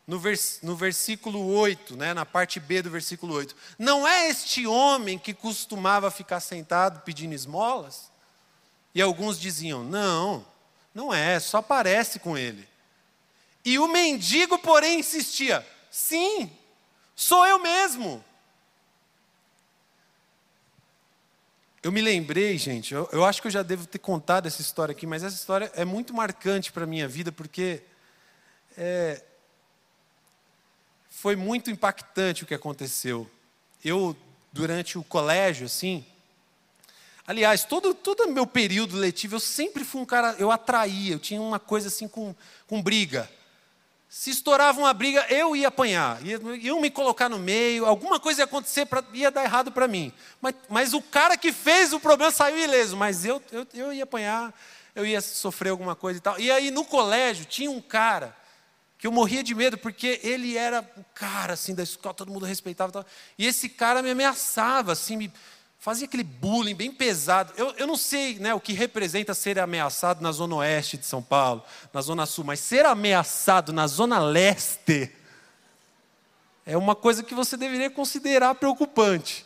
no, 0.06 0.18
vers, 0.18 0.58
no 0.62 0.76
versículo 0.76 1.46
8, 1.54 1.96
né, 1.96 2.12
na 2.12 2.26
parte 2.26 2.60
B 2.60 2.82
do 2.82 2.90
versículo 2.90 3.34
8: 3.34 3.54
Não 3.78 4.06
é 4.06 4.28
este 4.28 4.66
homem 4.66 5.18
que 5.18 5.32
costumava 5.32 6.10
ficar 6.10 6.40
sentado 6.40 7.00
pedindo 7.00 7.34
esmolas? 7.34 8.10
E 8.94 9.00
alguns 9.00 9.38
diziam: 9.38 9.84
Não, 9.84 10.46
não 10.94 11.12
é, 11.12 11.38
só 11.40 11.62
parece 11.62 12.18
com 12.18 12.36
ele. 12.36 12.68
E 13.64 13.78
o 13.78 13.88
mendigo, 13.88 14.58
porém, 14.58 15.00
insistia: 15.00 15.66
sim, 15.90 16.50
sou 17.14 17.46
eu 17.46 17.58
mesmo. 17.58 18.24
Eu 21.82 21.90
me 21.90 22.00
lembrei, 22.00 22.56
gente, 22.58 22.94
eu, 22.94 23.08
eu, 23.10 23.24
acho 23.24 23.42
que 23.42 23.48
eu 23.48 23.50
já 23.50 23.60
devo 23.60 23.88
ter 23.88 23.98
contado 23.98 24.46
essa 24.46 24.60
história 24.60 24.92
aqui, 24.92 25.04
mas 25.04 25.24
essa 25.24 25.34
história 25.34 25.68
é 25.74 25.84
muito 25.84 26.14
marcante 26.14 26.70
para 26.70 26.84
a 26.84 26.86
minha 26.86 27.08
vida, 27.08 27.32
porque 27.32 27.82
é, 28.78 29.20
foi 31.10 31.34
muito 31.34 31.72
impactante 31.72 32.44
o 32.44 32.46
que 32.46 32.54
aconteceu. 32.54 33.28
Eu, 33.84 34.16
durante 34.52 34.96
o 34.96 35.02
colégio, 35.02 35.66
assim, 35.66 36.06
aliás, 37.26 37.64
todo 37.64 37.92
todo 37.94 38.30
meu 38.30 38.46
período 38.46 38.96
letivo, 38.96 39.34
eu 39.34 39.40
sempre 39.40 39.82
fui 39.82 40.02
um 40.02 40.06
cara, 40.06 40.36
eu 40.38 40.52
atraía, 40.52 41.14
eu 41.14 41.18
tinha 41.18 41.40
uma 41.40 41.58
coisa 41.58 41.88
assim 41.88 42.06
com, 42.06 42.32
com 42.68 42.80
briga. 42.80 43.28
Se 44.14 44.28
estourava 44.28 44.78
uma 44.78 44.92
briga, 44.92 45.24
eu 45.30 45.56
ia 45.56 45.68
apanhar, 45.68 46.22
ia, 46.22 46.38
iam 46.60 46.82
me 46.82 46.90
colocar 46.90 47.30
no 47.30 47.38
meio, 47.38 47.86
alguma 47.86 48.20
coisa 48.20 48.42
ia 48.42 48.44
acontecer, 48.44 48.84
pra, 48.84 49.02
ia 49.14 49.30
dar 49.30 49.42
errado 49.42 49.72
para 49.72 49.88
mim. 49.88 50.12
Mas, 50.38 50.54
mas, 50.68 50.92
o 50.92 51.00
cara 51.00 51.34
que 51.34 51.50
fez 51.50 51.94
o 51.94 51.98
problema 51.98 52.30
saiu 52.30 52.58
ileso, 52.58 52.94
mas 52.94 53.24
eu, 53.24 53.42
eu, 53.50 53.66
eu 53.72 53.90
ia 53.90 54.04
apanhar, 54.04 54.52
eu 54.94 55.06
ia 55.06 55.18
sofrer 55.22 55.70
alguma 55.70 55.96
coisa 55.96 56.18
e 56.18 56.20
tal. 56.20 56.38
E 56.38 56.50
aí 56.50 56.70
no 56.70 56.84
colégio 56.84 57.46
tinha 57.46 57.70
um 57.70 57.80
cara 57.80 58.36
que 58.98 59.06
eu 59.06 59.10
morria 59.10 59.42
de 59.42 59.54
medo, 59.54 59.78
porque 59.78 60.20
ele 60.22 60.58
era 60.58 60.86
o 60.98 61.04
cara 61.14 61.54
assim 61.54 61.74
da 61.74 61.82
escola, 61.82 62.14
todo 62.14 62.30
mundo 62.30 62.44
respeitava. 62.44 62.90
E, 62.90 62.92
tal. 62.92 63.06
e 63.38 63.46
esse 63.46 63.66
cara 63.66 64.02
me 64.02 64.10
ameaçava, 64.10 64.92
assim, 64.92 65.16
me 65.16 65.32
fazia 65.82 66.04
aquele 66.04 66.22
bullying 66.22 66.76
bem 66.76 66.92
pesado. 66.92 67.52
Eu, 67.56 67.74
eu 67.76 67.88
não 67.88 67.96
sei 67.96 68.38
né, 68.38 68.54
o 68.54 68.60
que 68.60 68.72
representa 68.72 69.34
ser 69.34 69.58
ameaçado 69.58 70.22
na 70.22 70.30
zona 70.30 70.54
oeste 70.54 70.96
de 70.96 71.04
São 71.04 71.20
Paulo, 71.20 71.60
na 71.92 72.00
zona 72.00 72.24
sul, 72.24 72.44
mas 72.44 72.60
ser 72.60 72.86
ameaçado 72.86 73.72
na 73.72 73.88
zona 73.88 74.20
leste 74.20 75.10
é 76.64 76.76
uma 76.76 76.94
coisa 76.94 77.24
que 77.24 77.34
você 77.34 77.56
deveria 77.56 77.90
considerar 77.90 78.54
preocupante. 78.54 79.44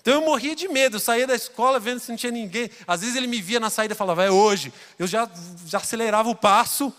Então 0.00 0.14
eu 0.14 0.22
morria 0.22 0.56
de 0.56 0.68
medo, 0.68 0.96
eu 0.96 1.00
saía 1.00 1.26
da 1.26 1.34
escola 1.34 1.78
vendo 1.78 2.00
se 2.00 2.08
não 2.08 2.16
tinha 2.16 2.32
ninguém. 2.32 2.70
Às 2.86 3.02
vezes 3.02 3.14
ele 3.14 3.26
me 3.26 3.42
via 3.42 3.60
na 3.60 3.68
saída 3.68 3.92
e 3.92 3.96
falava, 3.96 4.24
é 4.24 4.30
hoje. 4.30 4.72
Eu 4.98 5.06
já, 5.06 5.28
já 5.66 5.76
acelerava 5.76 6.30
o 6.30 6.34
passo. 6.34 6.90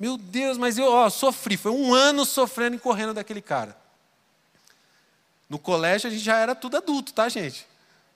Meu 0.00 0.16
Deus, 0.16 0.56
mas 0.56 0.78
eu 0.78 0.90
ó, 0.90 1.10
sofri. 1.10 1.58
Foi 1.58 1.70
um 1.70 1.92
ano 1.92 2.24
sofrendo 2.24 2.76
e 2.76 2.80
correndo 2.80 3.12
daquele 3.12 3.42
cara. 3.42 3.76
No 5.48 5.58
colégio 5.58 6.08
a 6.08 6.12
gente 6.12 6.22
já 6.22 6.36
era 6.36 6.54
tudo 6.54 6.76
adulto, 6.76 7.12
tá, 7.12 7.28
gente? 7.28 7.66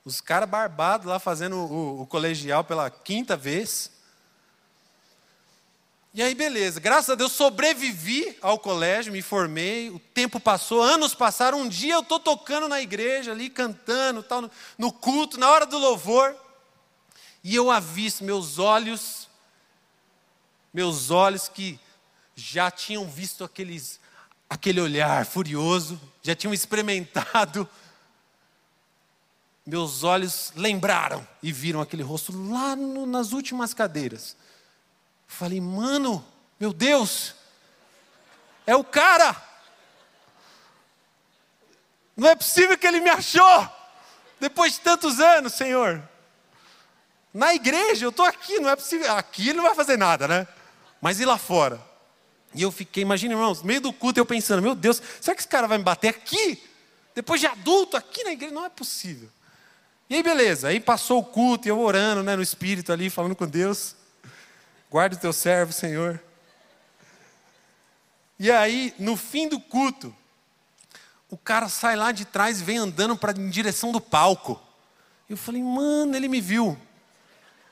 Os 0.05 0.21
caras 0.21 0.49
barbados 0.49 1.07
lá 1.07 1.17
fazendo 1.17 1.57
o, 1.57 2.01
o, 2.01 2.05
colegial 2.05 2.63
pela 2.63 2.89
quinta 2.89 3.37
vez. 3.37 3.89
E 6.13 6.21
aí, 6.21 6.35
beleza. 6.35 6.79
Graças 6.79 7.09
a 7.09 7.15
Deus 7.15 7.31
sobrevivi 7.31 8.37
ao 8.41 8.59
colégio, 8.59 9.11
me 9.11 9.21
formei, 9.21 9.89
o 9.89 9.97
tempo 9.97 10.39
passou, 10.39 10.83
anos 10.83 11.15
passaram. 11.15 11.61
Um 11.61 11.67
dia 11.67 11.95
eu 11.95 12.01
estou 12.01 12.19
tocando 12.19 12.67
na 12.67 12.81
igreja 12.81 13.31
ali, 13.31 13.49
cantando, 13.49 14.21
tal, 14.21 14.49
no, 14.77 14.91
culto, 14.91 15.39
na 15.39 15.49
hora 15.49 15.65
do 15.65 15.77
louvor. 15.77 16.35
E 17.43 17.55
eu 17.55 17.71
avisto, 17.71 18.23
meus 18.23 18.59
olhos, 18.59 19.27
meus 20.73 21.09
olhos 21.09 21.47
que 21.47 21.79
já 22.35 22.69
tinham 22.69 23.07
visto 23.07 23.43
aqueles 23.43 23.99
aquele 24.49 24.79
olhar 24.79 25.25
furioso, 25.25 25.99
já 26.23 26.33
tinham 26.33 26.53
experimentado. 26.53 27.69
Meus 29.65 30.03
olhos 30.03 30.51
lembraram 30.55 31.25
e 31.41 31.51
viram 31.51 31.81
aquele 31.81 32.01
rosto 32.01 32.31
lá 32.49 32.75
no, 32.75 33.05
nas 33.05 33.33
últimas 33.33 33.73
cadeiras. 33.73 34.35
Falei, 35.27 35.61
mano, 35.61 36.25
meu 36.59 36.73
Deus, 36.73 37.35
é 38.65 38.75
o 38.75 38.83
cara. 38.83 39.35
Não 42.15 42.29
é 42.29 42.35
possível 42.35 42.77
que 42.77 42.87
ele 42.87 43.01
me 43.01 43.09
achou 43.09 43.69
depois 44.39 44.73
de 44.73 44.81
tantos 44.81 45.19
anos, 45.19 45.53
Senhor. 45.53 46.01
Na 47.33 47.53
igreja, 47.53 48.05
eu 48.05 48.09
estou 48.09 48.25
aqui, 48.25 48.59
não 48.59 48.69
é 48.69 48.75
possível. 48.75 49.11
Aqui 49.15 49.49
ele 49.49 49.57
não 49.57 49.63
vai 49.63 49.75
fazer 49.75 49.97
nada, 49.97 50.27
né? 50.27 50.47
Mas 51.01 51.19
e 51.19 51.25
lá 51.25 51.37
fora? 51.37 51.81
E 52.53 52.61
eu 52.61 52.71
fiquei, 52.71 53.01
imagina, 53.01 53.33
irmãos, 53.33 53.61
no 53.61 53.67
meio 53.67 53.81
do 53.81 53.91
culto 53.91 54.19
eu 54.19 54.25
pensando, 54.25 54.61
meu 54.61 54.75
Deus, 54.75 55.01
será 55.19 55.35
que 55.35 55.41
esse 55.41 55.47
cara 55.47 55.67
vai 55.67 55.77
me 55.77 55.83
bater 55.83 56.09
aqui? 56.09 56.61
Depois 57.15 57.39
de 57.39 57.47
adulto, 57.47 57.97
aqui 57.97 58.23
na 58.23 58.31
igreja? 58.31 58.53
Não 58.53 58.65
é 58.65 58.69
possível. 58.69 59.29
E 60.09 60.15
aí, 60.15 60.23
beleza, 60.23 60.67
aí 60.67 60.79
passou 60.79 61.19
o 61.19 61.23
culto 61.23 61.67
e 61.67 61.69
eu 61.69 61.79
orando, 61.79 62.21
né, 62.21 62.35
no 62.35 62.41
espírito 62.41 62.91
ali, 62.91 63.09
falando 63.09 63.35
com 63.35 63.47
Deus. 63.47 63.95
Guarda 64.89 65.15
o 65.15 65.19
teu 65.19 65.33
servo, 65.33 65.73
Senhor. 65.73 66.21
E 68.37 68.51
aí, 68.51 68.93
no 68.99 69.15
fim 69.15 69.47
do 69.47 69.59
culto, 69.59 70.13
o 71.29 71.37
cara 71.37 71.67
sai 71.69 71.95
lá 71.95 72.11
de 72.11 72.25
trás 72.25 72.61
e 72.61 72.63
vem 72.63 72.77
andando 72.77 73.17
pra, 73.17 73.31
em 73.31 73.49
direção 73.49 73.91
do 73.91 74.01
palco. 74.01 74.61
Eu 75.29 75.37
falei, 75.37 75.63
mano, 75.63 76.15
ele 76.15 76.27
me 76.27 76.41
viu. 76.41 76.77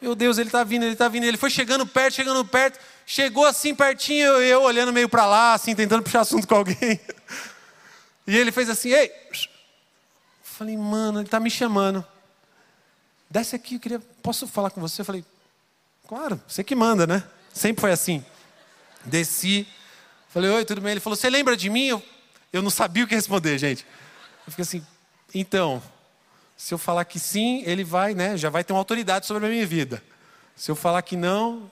Meu 0.01 0.15
Deus, 0.15 0.39
ele 0.39 0.49
está 0.49 0.63
vindo, 0.63 0.83
ele 0.83 0.93
está 0.93 1.07
vindo. 1.07 1.25
Ele 1.25 1.37
foi 1.37 1.51
chegando 1.51 1.85
perto, 1.85 2.15
chegando 2.15 2.43
perto. 2.43 2.79
Chegou 3.05 3.45
assim 3.45 3.75
pertinho, 3.75 4.25
eu, 4.25 4.41
eu 4.41 4.61
olhando 4.63 4.91
meio 4.91 5.07
para 5.07 5.25
lá, 5.25 5.53
assim, 5.53 5.75
tentando 5.75 6.01
puxar 6.03 6.21
assunto 6.21 6.47
com 6.47 6.55
alguém. 6.55 6.99
E 8.25 8.35
ele 8.35 8.51
fez 8.51 8.69
assim, 8.69 8.89
ei. 8.89 9.11
Falei, 10.41 10.75
mano, 10.75 11.19
ele 11.19 11.27
está 11.27 11.39
me 11.39 11.49
chamando. 11.49 12.05
Desce 13.29 13.55
aqui, 13.55 13.75
eu 13.75 13.79
queria. 13.79 13.99
Posso 14.23 14.47
falar 14.47 14.71
com 14.71 14.81
você? 14.81 15.01
Eu 15.01 15.05
falei, 15.05 15.23
claro, 16.07 16.41
você 16.47 16.63
que 16.63 16.75
manda, 16.75 17.05
né? 17.05 17.23
Sempre 17.53 17.81
foi 17.81 17.91
assim. 17.91 18.25
Desci. 19.05 19.67
Falei, 20.29 20.49
oi, 20.49 20.65
tudo 20.65 20.81
bem? 20.81 20.91
Ele 20.91 20.99
falou, 20.99 21.15
você 21.15 21.29
lembra 21.29 21.55
de 21.55 21.69
mim? 21.69 21.87
Eu, 21.87 22.03
eu 22.51 22.61
não 22.61 22.69
sabia 22.69 23.03
o 23.03 23.07
que 23.07 23.13
responder, 23.13 23.57
gente. 23.57 23.85
Eu 24.47 24.51
fiquei 24.51 24.63
assim, 24.63 24.85
então, 25.33 25.81
se 26.61 26.75
eu 26.75 26.77
falar 26.77 27.05
que 27.05 27.19
sim, 27.19 27.63
ele 27.65 27.83
vai, 27.83 28.13
né? 28.13 28.37
Já 28.37 28.47
vai 28.47 28.63
ter 28.63 28.71
uma 28.71 28.77
autoridade 28.77 29.25
sobre 29.25 29.47
a 29.47 29.49
minha 29.49 29.65
vida. 29.65 30.01
Se 30.55 30.69
eu 30.69 30.75
falar 30.75 31.01
que 31.01 31.15
não, 31.15 31.71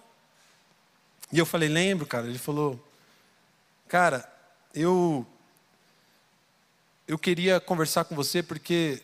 e 1.32 1.38
eu 1.38 1.46
falei, 1.46 1.70
lembro, 1.70 2.08
cara. 2.08 2.26
Ele 2.26 2.40
falou, 2.40 2.84
cara, 3.88 4.28
eu 4.74 5.28
eu 7.08 7.20
queria 7.20 7.60
conversar 7.60 8.04
com 8.06 8.16
você 8.16 8.42
porque 8.42 9.00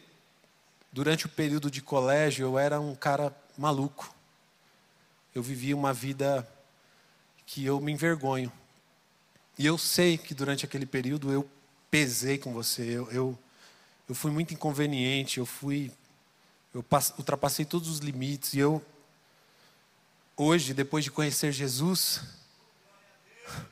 durante 0.91 1.27
o 1.27 1.29
período 1.29 1.69
de 1.69 1.83
colégio 1.83 2.47
eu 2.47 2.57
era 2.57 2.81
um 2.81 2.95
cara 2.95 3.31
maluco. 3.55 4.11
Eu 5.35 5.43
vivia 5.43 5.75
uma 5.75 5.93
vida 5.93 6.51
que 7.45 7.63
eu 7.63 7.79
me 7.79 7.91
envergonho. 7.91 8.51
E 9.55 9.67
eu 9.67 9.77
sei 9.77 10.17
que 10.17 10.33
durante 10.33 10.65
aquele 10.65 10.87
período 10.87 11.31
eu 11.31 11.47
pesei 11.91 12.39
com 12.39 12.51
você. 12.51 12.81
Eu, 12.81 13.11
eu, 13.11 13.39
eu 14.07 14.15
fui 14.15 14.31
muito 14.31 14.53
inconveniente. 14.53 15.39
Eu 15.39 15.45
fui. 15.45 15.91
Eu 16.73 16.83
ultrapassei 17.17 17.65
todos 17.65 17.89
os 17.89 17.99
limites. 17.99 18.53
E 18.53 18.59
eu 18.59 18.83
hoje, 20.37 20.73
depois 20.73 21.03
de 21.03 21.11
conhecer 21.11 21.51
Jesus, 21.51 22.21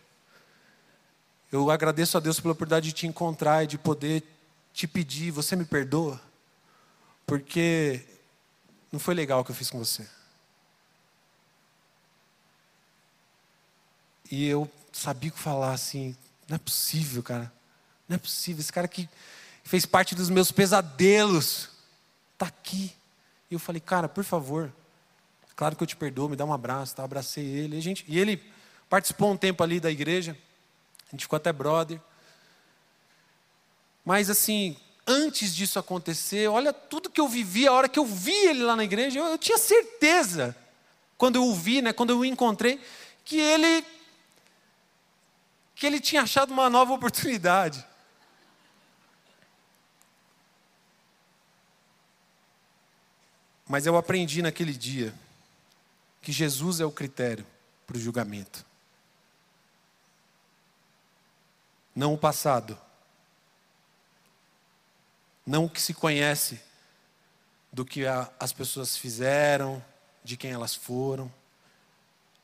eu 1.52 1.70
agradeço 1.70 2.18
a 2.18 2.20
Deus 2.20 2.40
pela 2.40 2.54
oportunidade 2.54 2.88
de 2.88 2.94
te 2.94 3.08
encontrar 3.08 3.64
e 3.64 3.68
de 3.68 3.78
poder 3.78 4.24
te 4.74 4.88
pedir, 4.88 5.30
você 5.30 5.56
me 5.56 5.66
perdoa? 5.66 6.20
Porque 7.28 8.02
não 8.92 9.00
foi 9.00 9.14
legal 9.14 9.42
o 9.42 9.46
que 9.46 9.52
eu 9.52 9.56
fiz 9.56 9.70
com 9.70 9.78
você. 9.78 10.08
E 14.32 14.48
eu 14.48 14.70
sabia 14.92 15.30
que 15.30 15.38
falar 15.38 15.74
assim, 15.74 16.16
não 16.48 16.56
é 16.56 16.60
possível, 16.60 17.22
cara. 17.22 17.54
Não 18.10 18.16
é 18.16 18.18
possível, 18.18 18.62
esse 18.62 18.74
cara 18.74 18.88
que 18.88 19.08
fez 19.64 19.86
parte 19.86 20.14
dos 20.14 20.30
meus 20.30 20.52
pesadelos 20.52 21.70
está 22.34 22.48
aqui. 22.48 22.94
E 23.50 23.54
eu 23.54 23.60
falei, 23.60 23.80
cara, 23.80 24.10
por 24.10 24.24
favor, 24.24 24.72
Claro 25.56 25.76
que 25.76 25.84
eu 25.84 25.88
te 25.88 25.96
perdoo, 25.96 26.30
me 26.30 26.36
dá 26.36 26.46
um 26.46 26.54
abraço, 26.54 26.96
tá? 26.96 27.04
abracei 27.04 27.46
ele. 27.46 27.78
E, 27.78 27.82
gente, 27.82 28.04
e 28.08 28.20
ele 28.20 28.42
participou 28.90 29.32
um 29.32 29.38
tempo 29.38 29.64
ali 29.64 29.80
da 29.80 29.92
igreja, 29.92 30.38
a 31.08 31.12
gente 31.12 31.22
ficou 31.22 31.38
até 31.38 31.54
brother. 31.54 32.00
Mas 34.04 34.30
assim, 34.30 34.76
antes 35.06 35.56
disso 35.56 35.80
acontecer, 35.80 36.48
olha 36.48 36.74
tudo 36.74 37.10
que 37.10 37.22
eu 37.22 37.28
vivi, 37.28 37.68
a 37.68 37.72
hora 37.72 37.88
que 37.88 38.00
eu 38.00 38.06
vi 38.06 38.36
ele 38.48 38.64
lá 38.64 38.76
na 38.76 38.84
igreja, 38.84 39.20
eu, 39.20 39.26
eu 39.26 39.38
tinha 39.38 39.58
certeza, 39.58 40.56
quando 41.18 41.36
eu 41.36 41.46
o 41.46 41.54
vi, 41.54 41.82
né, 41.82 41.94
quando 41.94 42.10
eu 42.10 42.20
o 42.20 42.26
encontrei, 42.26 42.80
que 43.24 43.40
ele 43.40 43.86
que 45.76 45.88
ele 45.88 46.00
tinha 46.00 46.22
achado 46.22 46.52
uma 46.52 46.70
nova 46.70 46.94
oportunidade. 46.94 47.86
Mas 53.74 53.88
eu 53.88 53.98
aprendi 53.98 54.44
naquele 54.44 54.72
dia 54.72 55.12
que 56.22 56.32
Jesus 56.32 56.80
é 56.80 56.86
o 56.86 56.92
critério 56.92 57.44
para 57.88 57.98
o 57.98 58.00
julgamento. 58.00 58.64
Não 61.96 62.14
o 62.14 62.18
passado. 62.18 62.78
Não 65.44 65.66
o 65.66 65.70
que 65.72 65.82
se 65.82 65.92
conhece 65.92 66.62
do 67.72 67.84
que 67.84 68.06
a, 68.06 68.32
as 68.40 68.54
pessoas 68.54 68.96
fizeram, 68.96 69.84
de 70.24 70.38
quem 70.38 70.52
elas 70.52 70.76
foram. 70.76 71.34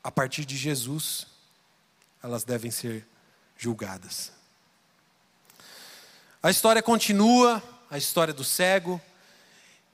A 0.03 0.09
partir 0.09 0.45
de 0.45 0.57
Jesus, 0.57 1.27
elas 2.23 2.43
devem 2.43 2.71
ser 2.71 3.05
julgadas. 3.55 4.31
A 6.41 6.49
história 6.49 6.81
continua, 6.81 7.61
a 7.87 7.99
história 7.99 8.33
do 8.33 8.43
cego, 8.43 8.99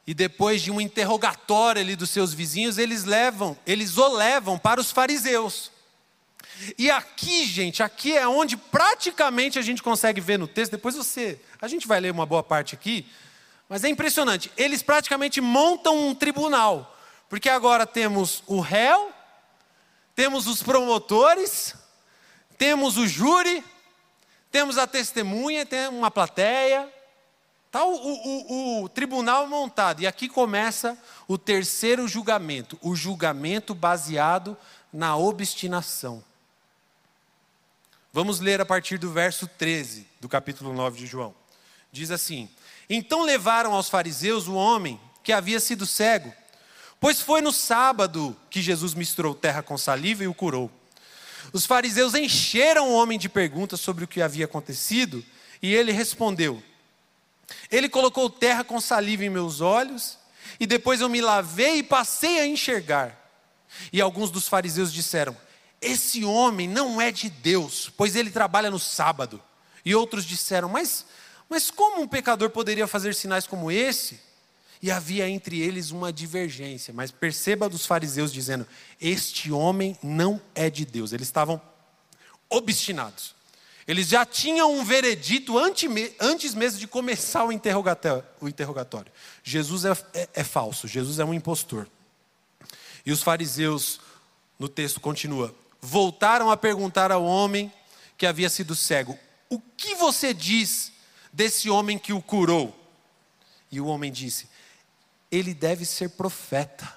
e 0.08 0.14
depois 0.14 0.62
de 0.62 0.72
um 0.72 0.80
interrogatório 0.80 1.82
ali 1.82 1.96
dos 1.96 2.12
seus 2.12 2.34
vizinhos, 2.34 2.78
eles 2.78 3.04
levam, 3.04 3.58
eles 3.66 3.98
o 3.98 4.08
levam 4.08 4.58
para 4.58 4.80
os 4.80 4.92
fariseus. 4.92 5.72
E 6.78 6.90
aqui, 6.90 7.46
gente, 7.46 7.82
aqui 7.82 8.16
é 8.16 8.28
onde 8.28 8.56
praticamente 8.56 9.58
a 9.58 9.62
gente 9.62 9.82
consegue 9.82 10.22
ver 10.22 10.38
no 10.38 10.48
texto, 10.48 10.74
depois 10.74 10.96
você, 10.96 11.40
a 11.60 11.68
gente 11.68 11.88
vai 11.88 12.00
ler 12.00 12.12
uma 12.12 12.26
boa 12.26 12.44
parte 12.44 12.76
aqui, 12.76 13.06
mas 13.68 13.84
é 13.84 13.90
impressionante. 13.90 14.52
Eles 14.56 14.84
praticamente 14.84 15.42
montam 15.42 16.08
um 16.08 16.14
tribunal, 16.16 16.96
porque 17.28 17.50
agora 17.50 17.86
temos 17.86 18.44
o 18.46 18.60
réu, 18.60 19.12
temos 20.16 20.48
os 20.48 20.62
promotores, 20.62 21.76
temos 22.58 22.96
o 22.98 23.08
júri, 23.08 23.64
temos 24.52 24.78
a 24.78 24.88
testemunha, 24.88 25.66
tem 25.66 25.90
uma 25.90 26.10
plateia, 26.10 26.90
Está 27.76 27.86
o, 27.86 27.94
o, 27.94 28.84
o, 28.84 28.88
tribunal 28.88 29.46
montado, 29.48 30.02
e 30.02 30.08
aqui 30.08 30.30
começa 30.30 30.98
o 31.28 31.38
terceiro 31.38 32.08
julgamento, 32.08 32.80
o 32.82 32.96
julgamento 32.96 33.76
baseado 33.76 34.56
na 34.94 35.18
obstinação. 35.18 36.24
Vamos 38.14 38.40
ler 38.40 38.62
a 38.62 38.66
partir 38.66 38.98
do 38.98 39.12
verso 39.12 39.46
13 39.46 40.08
do 40.22 40.30
capítulo 40.30 40.72
9 40.72 41.00
de 41.00 41.06
João. 41.06 41.36
Diz 41.92 42.12
assim: 42.12 42.50
Então 42.90 43.24
levaram 43.24 43.74
aos 43.74 43.90
fariseus 43.90 44.48
o 44.48 44.56
homem 44.56 44.98
que 45.22 45.34
havia 45.34 45.60
sido 45.60 45.86
cego, 45.86 46.34
pois 46.98 47.20
foi 47.20 47.42
no 47.42 47.52
sábado 47.52 48.34
que 48.50 48.62
Jesus 48.62 48.94
misturou 48.94 49.36
terra 49.36 49.62
com 49.62 49.78
saliva 49.78 50.24
e 50.24 50.30
o 50.30 50.34
curou. 50.34 50.72
Os 51.52 51.66
fariseus 51.66 52.16
encheram 52.16 52.88
o 52.88 52.94
homem 52.96 53.20
de 53.20 53.28
perguntas 53.28 53.82
sobre 53.82 54.06
o 54.06 54.08
que 54.08 54.22
havia 54.22 54.46
acontecido, 54.46 55.22
e 55.62 55.76
ele 55.76 55.92
respondeu: 55.92 56.64
ele 57.72 57.90
colocou 57.90 58.30
terra 58.30 58.64
com 58.64 58.80
saliva 58.80 59.24
em 59.24 59.30
meus 59.30 59.62
olhos, 59.62 60.18
e 60.60 60.66
depois 60.66 61.02
eu 61.02 61.10
me 61.10 61.22
lavei 61.22 61.80
e 61.80 61.84
passei 61.84 62.40
a 62.40 62.48
enxergar. 62.48 63.22
E 63.92 64.00
alguns 64.02 64.32
dos 64.32 64.48
fariseus 64.48 64.92
disseram: 64.92 65.36
Esse 65.82 66.24
homem 66.24 66.68
não 66.68 67.02
é 67.02 67.12
de 67.12 67.30
Deus, 67.30 67.92
pois 67.96 68.16
ele 68.16 68.32
trabalha 68.32 68.72
no 68.72 68.80
sábado. 68.80 69.42
E 69.84 69.94
outros 69.94 70.26
disseram: 70.26 70.70
Mas, 70.70 71.06
mas 71.50 71.70
como 71.70 72.02
um 72.02 72.08
pecador 72.08 72.50
poderia 72.50 72.88
fazer 72.88 73.14
sinais 73.14 73.46
como 73.46 73.72
esse? 73.72 74.20
E 74.82 74.92
havia 74.92 75.28
entre 75.28 75.60
eles 75.60 75.92
uma 75.92 76.12
divergência. 76.12 76.94
Mas 76.94 77.12
perceba 77.12 77.70
dos 77.70 77.86
fariseus 77.86 78.32
dizendo: 78.32 78.68
Este 79.00 79.52
homem 79.52 79.98
não 80.02 80.42
é 80.54 80.70
de 80.70 80.86
Deus. 80.86 81.12
Eles 81.12 81.28
estavam 81.28 81.62
obstinados. 82.50 83.35
Eles 83.88 84.08
já 84.08 84.26
tinham 84.26 84.74
um 84.74 84.84
veredito 84.84 85.58
antes 85.60 86.54
mesmo 86.56 86.80
de 86.80 86.88
começar 86.88 87.46
o 87.46 87.52
interrogatório. 87.52 89.12
Jesus 89.44 89.86
é, 89.86 89.92
é, 90.14 90.30
é 90.34 90.44
falso, 90.44 90.88
Jesus 90.88 91.20
é 91.20 91.26
um 91.26 91.34
impostor. 91.34 91.88
E 93.06 93.12
os 93.12 93.22
fariseus, 93.22 94.00
no 94.58 94.68
texto 94.68 95.00
continua, 95.00 95.54
voltaram 95.80 96.50
a 96.50 96.58
perguntar 96.58 97.12
ao 97.12 97.24
homem 97.24 97.72
que 98.18 98.26
havia 98.26 98.50
sido 98.50 98.76
cego: 98.76 99.18
O 99.50 99.60
que 99.60 99.94
você 99.94 100.34
diz 100.34 100.92
desse 101.32 101.70
homem 101.70 102.00
que 102.00 102.12
o 102.12 102.22
curou? 102.22 102.76
E 103.72 103.80
o 103.80 103.86
homem 103.86 104.12
disse: 104.12 104.50
Ele 105.32 105.54
deve 105.54 105.86
ser 105.86 106.10
profeta. 106.10 106.92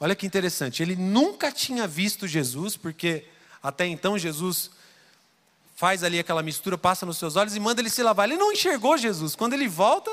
Olha 0.00 0.16
que 0.16 0.26
interessante, 0.26 0.82
ele 0.82 0.96
nunca 0.96 1.52
tinha 1.52 1.86
visto 1.86 2.26
Jesus, 2.26 2.76
porque 2.76 3.24
até 3.62 3.86
então, 3.86 4.18
Jesus 4.18 4.70
faz 5.76 6.02
ali 6.02 6.18
aquela 6.18 6.42
mistura, 6.42 6.76
passa 6.76 7.06
nos 7.06 7.18
seus 7.18 7.36
olhos 7.36 7.54
e 7.54 7.60
manda 7.60 7.80
ele 7.80 7.90
se 7.90 8.02
lavar. 8.02 8.28
Ele 8.28 8.38
não 8.38 8.52
enxergou 8.52 8.96
Jesus. 8.96 9.34
Quando 9.34 9.52
ele 9.52 9.68
volta, 9.68 10.10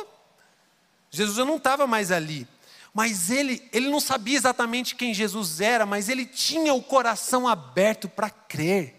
Jesus 1.10 1.38
já 1.38 1.46
não 1.46 1.58
estava 1.58 1.88
mais 1.88 2.12
ali. 2.12 2.48
Mas 2.94 3.30
ele, 3.30 3.68
ele 3.72 3.90
não 3.90 4.00
sabia 4.00 4.36
exatamente 4.36 4.96
quem 4.96 5.14
Jesus 5.14 5.62
era, 5.62 5.86
mas 5.86 6.10
ele 6.10 6.26
tinha 6.26 6.74
o 6.74 6.82
coração 6.82 7.48
aberto 7.48 8.10
para 8.10 8.30
crer. 8.30 8.96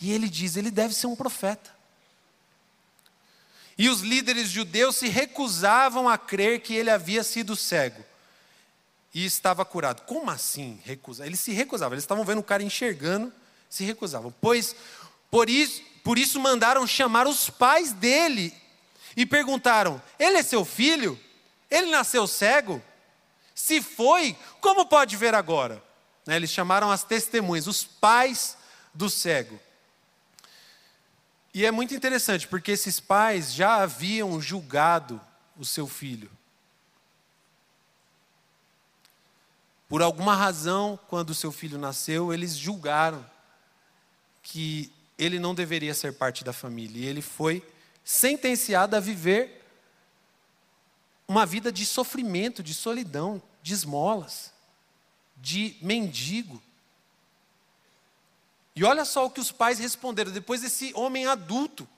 E 0.00 0.12
ele 0.12 0.28
diz: 0.28 0.56
ele 0.56 0.70
deve 0.70 0.94
ser 0.94 1.06
um 1.06 1.16
profeta. 1.16 1.74
E 3.76 3.88
os 3.88 4.00
líderes 4.00 4.48
judeus 4.48 4.96
se 4.96 5.08
recusavam 5.08 6.08
a 6.08 6.16
crer 6.16 6.60
que 6.60 6.74
ele 6.74 6.90
havia 6.90 7.24
sido 7.24 7.56
cego 7.56 8.04
e 9.12 9.24
estava 9.24 9.64
curado. 9.64 10.02
Como 10.02 10.30
assim 10.30 10.80
recusar? 10.84 11.26
Eles 11.26 11.40
se 11.40 11.52
recusavam, 11.52 11.94
eles 11.94 12.04
estavam 12.04 12.24
vendo 12.24 12.38
o 12.38 12.44
cara 12.44 12.62
enxergando 12.62 13.32
se 13.74 13.82
recusavam. 13.82 14.32
Pois 14.40 14.76
por 15.30 15.50
isso, 15.50 15.82
por 16.04 16.16
isso 16.16 16.38
mandaram 16.38 16.86
chamar 16.86 17.26
os 17.26 17.50
pais 17.50 17.92
dele 17.92 18.54
e 19.16 19.26
perguntaram: 19.26 20.00
Ele 20.16 20.38
é 20.38 20.42
seu 20.44 20.64
filho? 20.64 21.18
Ele 21.68 21.90
nasceu 21.90 22.26
cego? 22.28 22.80
Se 23.52 23.82
foi, 23.82 24.36
como 24.60 24.86
pode 24.86 25.16
ver 25.16 25.34
agora? 25.34 25.82
Né, 26.24 26.36
eles 26.36 26.50
chamaram 26.50 26.90
as 26.90 27.02
testemunhas, 27.02 27.66
os 27.66 27.84
pais 27.84 28.56
do 28.92 29.10
cego. 29.10 29.58
E 31.52 31.66
é 31.66 31.70
muito 31.70 31.94
interessante, 31.94 32.46
porque 32.46 32.72
esses 32.72 33.00
pais 33.00 33.52
já 33.52 33.82
haviam 33.82 34.40
julgado 34.40 35.20
o 35.56 35.64
seu 35.64 35.86
filho. 35.86 36.30
Por 39.88 40.00
alguma 40.02 40.34
razão, 40.34 40.98
quando 41.08 41.30
o 41.30 41.34
seu 41.34 41.52
filho 41.52 41.78
nasceu, 41.78 42.32
eles 42.32 42.56
julgaram 42.56 43.33
que 44.44 44.92
ele 45.18 45.40
não 45.40 45.54
deveria 45.54 45.94
ser 45.94 46.12
parte 46.12 46.44
da 46.44 46.52
família. 46.52 47.04
E 47.04 47.08
ele 47.08 47.22
foi 47.22 47.66
sentenciado 48.04 48.94
a 48.94 49.00
viver 49.00 49.62
uma 51.26 51.46
vida 51.46 51.72
de 51.72 51.84
sofrimento, 51.86 52.62
de 52.62 52.74
solidão, 52.74 53.42
de 53.62 53.72
esmolas, 53.72 54.52
de 55.36 55.76
mendigo. 55.80 56.62
E 58.76 58.84
olha 58.84 59.04
só 59.04 59.24
o 59.24 59.30
que 59.30 59.40
os 59.40 59.50
pais 59.50 59.78
responderam, 59.78 60.30
depois 60.30 60.60
desse 60.60 60.92
homem 60.94 61.26
adulto. 61.26 61.88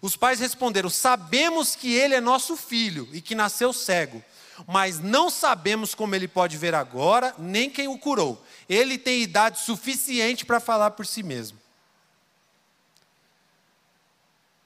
Os 0.00 0.16
pais 0.16 0.40
responderam: 0.40 0.88
Sabemos 0.88 1.76
que 1.76 1.94
ele 1.94 2.14
é 2.14 2.20
nosso 2.20 2.56
filho 2.56 3.08
e 3.12 3.20
que 3.20 3.34
nasceu 3.34 3.72
cego, 3.72 4.24
mas 4.66 4.98
não 4.98 5.30
sabemos 5.30 5.94
como 5.94 6.14
ele 6.14 6.28
pode 6.28 6.56
ver 6.56 6.74
agora, 6.74 7.34
nem 7.38 7.70
quem 7.70 7.88
o 7.88 7.98
curou. 7.98 8.44
Ele 8.68 8.98
tem 8.98 9.22
idade 9.22 9.60
suficiente 9.60 10.44
para 10.44 10.60
falar 10.60 10.92
por 10.92 11.06
si 11.06 11.22
mesmo. 11.22 11.58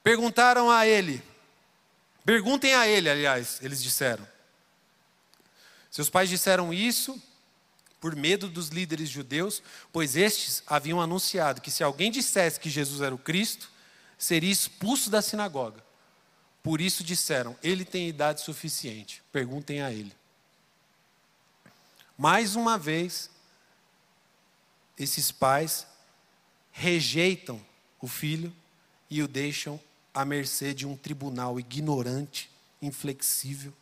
Perguntaram 0.02 0.70
a 0.70 0.86
ele, 0.86 1.22
perguntem 2.24 2.74
a 2.74 2.88
ele, 2.88 3.08
aliás, 3.08 3.60
eles 3.62 3.82
disseram. 3.82 4.26
Seus 5.90 6.10
pais 6.10 6.28
disseram 6.28 6.72
isso 6.72 7.22
por 8.00 8.16
medo 8.16 8.48
dos 8.48 8.68
líderes 8.68 9.08
judeus, 9.08 9.62
pois 9.92 10.16
estes 10.16 10.62
haviam 10.66 11.00
anunciado 11.00 11.60
que 11.60 11.70
se 11.70 11.84
alguém 11.84 12.10
dissesse 12.10 12.58
que 12.58 12.68
Jesus 12.68 13.00
era 13.00 13.14
o 13.14 13.18
Cristo, 13.18 13.70
seria 14.18 14.50
expulso 14.50 15.08
da 15.08 15.22
sinagoga. 15.22 15.84
Por 16.62 16.80
isso 16.80 17.02
disseram: 17.02 17.56
Ele 17.62 17.84
tem 17.84 18.08
idade 18.08 18.40
suficiente, 18.40 19.22
perguntem 19.32 19.82
a 19.82 19.90
ele. 19.90 20.14
Mais 22.16 22.54
uma 22.54 22.78
vez, 22.78 23.30
esses 24.98 25.32
pais 25.32 25.86
rejeitam 26.70 27.60
o 28.00 28.06
filho 28.06 28.54
e 29.10 29.22
o 29.22 29.28
deixam 29.28 29.80
à 30.14 30.24
mercê 30.24 30.72
de 30.72 30.86
um 30.86 30.96
tribunal 30.96 31.58
ignorante, 31.58 32.50
inflexível, 32.80 33.72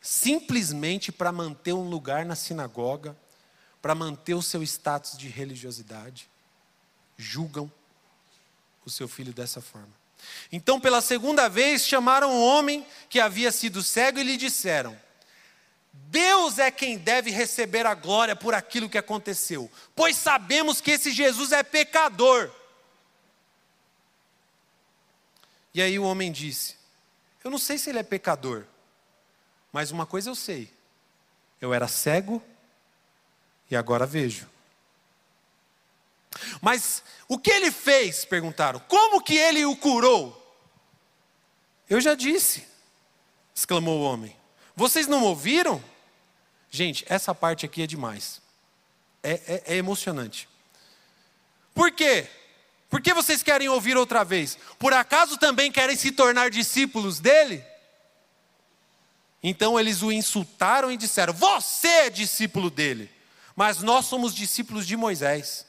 simplesmente 0.00 1.10
para 1.10 1.32
manter 1.32 1.72
um 1.72 1.88
lugar 1.88 2.24
na 2.24 2.36
sinagoga, 2.36 3.16
para 3.82 3.94
manter 3.94 4.34
o 4.34 4.42
seu 4.42 4.62
status 4.62 5.16
de 5.16 5.28
religiosidade, 5.28 6.28
julgam 7.16 7.70
o 8.84 8.90
seu 8.90 9.08
filho 9.08 9.32
dessa 9.32 9.60
forma. 9.60 9.92
Então, 10.50 10.80
pela 10.80 11.00
segunda 11.00 11.48
vez, 11.48 11.86
chamaram 11.86 12.30
o 12.30 12.44
homem 12.44 12.86
que 13.08 13.20
havia 13.20 13.52
sido 13.52 13.82
cego 13.82 14.18
e 14.18 14.22
lhe 14.22 14.36
disseram: 14.36 14.98
Deus 15.92 16.58
é 16.58 16.70
quem 16.70 16.96
deve 16.96 17.30
receber 17.30 17.86
a 17.86 17.94
glória 17.94 18.34
por 18.34 18.54
aquilo 18.54 18.88
que 18.88 18.98
aconteceu, 18.98 19.70
pois 19.94 20.16
sabemos 20.16 20.80
que 20.80 20.92
esse 20.92 21.10
Jesus 21.10 21.52
é 21.52 21.62
pecador. 21.62 22.50
E 25.74 25.82
aí 25.82 25.98
o 25.98 26.04
homem 26.04 26.32
disse: 26.32 26.76
Eu 27.44 27.50
não 27.50 27.58
sei 27.58 27.78
se 27.78 27.90
ele 27.90 27.98
é 27.98 28.02
pecador, 28.02 28.64
mas 29.72 29.90
uma 29.90 30.06
coisa 30.06 30.30
eu 30.30 30.34
sei: 30.34 30.72
eu 31.60 31.74
era 31.74 31.88
cego 31.88 32.42
e 33.70 33.76
agora 33.76 34.06
vejo. 34.06 34.48
Mas 36.60 37.02
o 37.28 37.38
que 37.38 37.50
ele 37.50 37.70
fez? 37.70 38.24
Perguntaram. 38.24 38.80
Como 38.80 39.22
que 39.22 39.36
ele 39.36 39.64
o 39.64 39.76
curou? 39.76 40.34
Eu 41.88 42.00
já 42.00 42.14
disse, 42.14 42.66
exclamou 43.54 44.00
o 44.00 44.04
homem. 44.04 44.36
Vocês 44.76 45.06
não 45.06 45.24
ouviram? 45.24 45.82
Gente, 46.70 47.04
essa 47.08 47.34
parte 47.34 47.64
aqui 47.64 47.82
é 47.82 47.86
demais. 47.86 48.40
É, 49.22 49.32
é, 49.32 49.62
é 49.74 49.76
emocionante. 49.76 50.48
Por 51.74 51.90
quê? 51.90 52.28
Por 52.90 53.00
que 53.00 53.12
vocês 53.12 53.42
querem 53.42 53.68
ouvir 53.68 53.96
outra 53.96 54.24
vez? 54.24 54.58
Por 54.78 54.92
acaso 54.92 55.36
também 55.36 55.70
querem 55.70 55.96
se 55.96 56.10
tornar 56.10 56.50
discípulos 56.50 57.20
dele? 57.20 57.64
Então 59.42 59.78
eles 59.78 60.02
o 60.02 60.10
insultaram 60.10 60.90
e 60.90 60.96
disseram: 60.96 61.32
Você 61.32 61.88
é 61.88 62.10
discípulo 62.10 62.70
dele, 62.70 63.10
mas 63.54 63.82
nós 63.82 64.06
somos 64.06 64.34
discípulos 64.34 64.86
de 64.86 64.96
Moisés. 64.96 65.66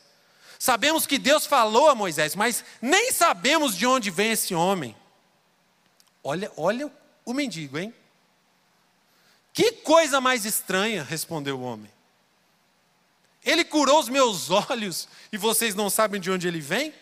Sabemos 0.59 1.07
que 1.07 1.17
Deus 1.17 1.45
falou 1.45 1.89
a 1.89 1.95
Moisés, 1.95 2.35
mas 2.35 2.65
nem 2.81 3.13
sabemos 3.13 3.77
de 3.77 3.87
onde 3.87 4.11
vem 4.11 4.31
esse 4.31 4.53
homem. 4.53 4.93
Olha, 6.21 6.51
olha 6.57 6.91
o 7.23 7.33
mendigo, 7.33 7.77
hein? 7.77 7.93
Que 9.53 9.71
coisa 9.71 10.19
mais 10.19 10.43
estranha, 10.43 11.01
respondeu 11.01 11.57
o 11.57 11.63
homem. 11.63 11.89
Ele 13.43 13.63
curou 13.63 13.99
os 13.99 14.09
meus 14.09 14.49
olhos 14.69 15.07
e 15.31 15.37
vocês 15.37 15.73
não 15.73 15.89
sabem 15.89 16.19
de 16.19 16.29
onde 16.29 16.45
ele 16.45 16.59
vem? 16.59 16.93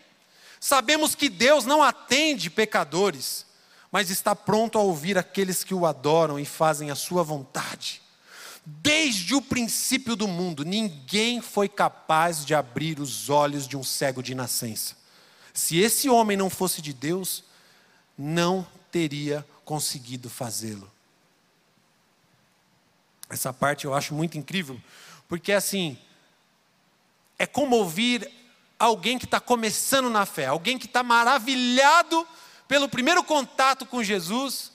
Sabemos 0.59 1.15
que 1.15 1.27
Deus 1.27 1.65
não 1.65 1.81
atende 1.81 2.51
pecadores, 2.51 3.43
mas 3.91 4.11
está 4.11 4.35
pronto 4.35 4.77
a 4.77 4.81
ouvir 4.83 5.17
aqueles 5.17 5.63
que 5.63 5.73
o 5.73 5.85
adoram 5.85 6.39
e 6.39 6.45
fazem 6.45 6.91
a 6.91 6.95
sua 6.95 7.23
vontade. 7.23 8.03
Desde 8.69 9.33
o 9.33 9.41
princípio 9.41 10.13
do 10.13 10.27
mundo, 10.27 10.65
ninguém 10.65 11.39
foi 11.39 11.69
capaz 11.69 12.43
de 12.43 12.53
abrir 12.53 12.99
os 12.99 13.29
olhos 13.29 13.65
de 13.65 13.77
um 13.77 13.83
cego 13.83 14.21
de 14.21 14.35
nascença. 14.35 14.97
Se 15.53 15.77
esse 15.77 16.09
homem 16.09 16.35
não 16.35 16.49
fosse 16.49 16.81
de 16.81 16.91
Deus, 16.91 17.45
não 18.17 18.67
teria 18.91 19.47
conseguido 19.63 20.29
fazê-lo. 20.29 20.91
Essa 23.29 23.53
parte 23.53 23.85
eu 23.85 23.93
acho 23.93 24.13
muito 24.13 24.37
incrível, 24.37 24.77
porque 25.29 25.53
assim, 25.53 25.97
é 27.39 27.47
como 27.47 27.77
ouvir 27.77 28.29
alguém 28.77 29.17
que 29.17 29.23
está 29.23 29.39
começando 29.39 30.09
na 30.09 30.25
fé, 30.25 30.47
alguém 30.47 30.77
que 30.77 30.87
está 30.87 31.01
maravilhado 31.01 32.27
pelo 32.67 32.89
primeiro 32.89 33.23
contato 33.23 33.85
com 33.85 34.03
Jesus, 34.03 34.73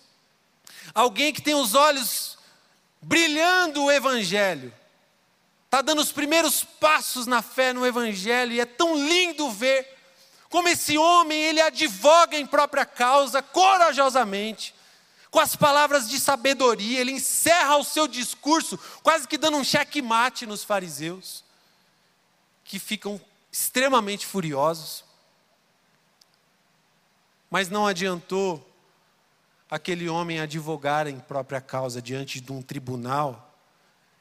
alguém 0.95 1.31
que 1.31 1.43
tem 1.43 1.55
os 1.55 1.75
olhos 1.75 2.39
brilhando 3.03 3.85
o 3.85 3.91
Evangelho, 3.91 4.73
está 5.65 5.83
dando 5.83 6.01
os 6.01 6.13
primeiros 6.13 6.63
passos 6.63 7.27
na 7.27 7.43
fé 7.43 7.73
no 7.73 7.85
Evangelho, 7.85 8.53
e 8.53 8.61
é 8.61 8.65
tão 8.65 8.95
lindo 8.95 9.51
ver 9.51 9.99
como 10.49 10.69
esse 10.69 10.97
homem 10.97 11.43
ele 11.43 11.61
advoga 11.61 12.37
em 12.37 12.47
própria 12.47 12.85
causa, 12.85 13.43
corajosamente, 13.43 14.75
com 15.31 15.41
as 15.41 15.57
palavras 15.57 16.09
de 16.11 16.21
sabedoria, 16.21 17.01
ele 17.01 17.13
encerra 17.13 17.77
o 17.77 17.85
seu 17.85 18.07
discurso, 18.07 18.79
quase 19.03 19.27
que 19.27 19.39
dando 19.39 19.57
um 19.57 19.65
checkmate 19.65 20.45
nos 20.45 20.63
fariseus, 20.63 21.43
que 22.65 22.79
ficam 22.79 23.19
extremamente 23.51 24.27
furiosos. 24.27 25.05
Mas 27.51 27.71
não 27.71 27.87
adiantou 27.87 28.72
aquele 29.73 30.07
homem 30.07 30.39
advogar 30.39 31.07
em 31.07 31.19
própria 31.19 31.59
causa 31.59 32.03
diante 32.03 32.43
de 32.43 32.53
um 32.53 32.61
tribunal 32.61 33.57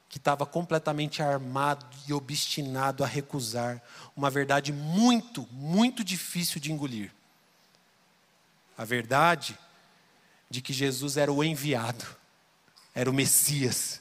que 0.07 0.17
estava 0.17 0.45
completamente 0.45 1.21
armado 1.21 1.85
e 2.07 2.13
obstinado 2.13 3.03
a 3.03 3.07
recusar 3.07 3.83
uma 4.15 4.29
verdade 4.29 4.71
muito, 4.71 5.45
muito 5.51 6.05
difícil 6.05 6.61
de 6.61 6.71
engolir. 6.71 7.11
A 8.77 8.85
verdade 8.85 9.59
de 10.49 10.61
que 10.61 10.71
Jesus 10.71 11.17
era 11.17 11.33
o 11.33 11.43
enviado, 11.43 12.05
era 12.95 13.09
o 13.09 13.13
Messias. 13.13 13.99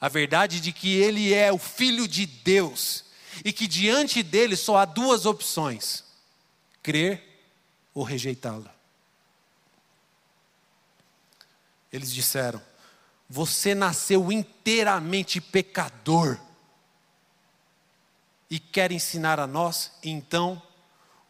A 0.00 0.08
verdade 0.08 0.60
de 0.60 0.72
que 0.72 0.96
ele 0.96 1.32
é 1.32 1.52
o 1.52 1.58
Filho 1.58 2.08
de 2.08 2.26
Deus 2.26 3.04
e 3.44 3.52
que 3.52 3.68
diante 3.68 4.20
dele 4.20 4.56
só 4.56 4.78
há 4.78 4.84
duas 4.84 5.26
opções: 5.26 6.02
crer 6.82 7.22
ou 7.94 8.02
rejeitá-lo. 8.02 8.74
Eles 11.94 12.12
disseram: 12.12 12.60
Você 13.30 13.72
nasceu 13.72 14.32
inteiramente 14.32 15.40
pecador 15.40 16.36
e 18.50 18.58
quer 18.58 18.90
ensinar 18.90 19.38
a 19.38 19.46
nós? 19.46 19.92
Então 20.02 20.60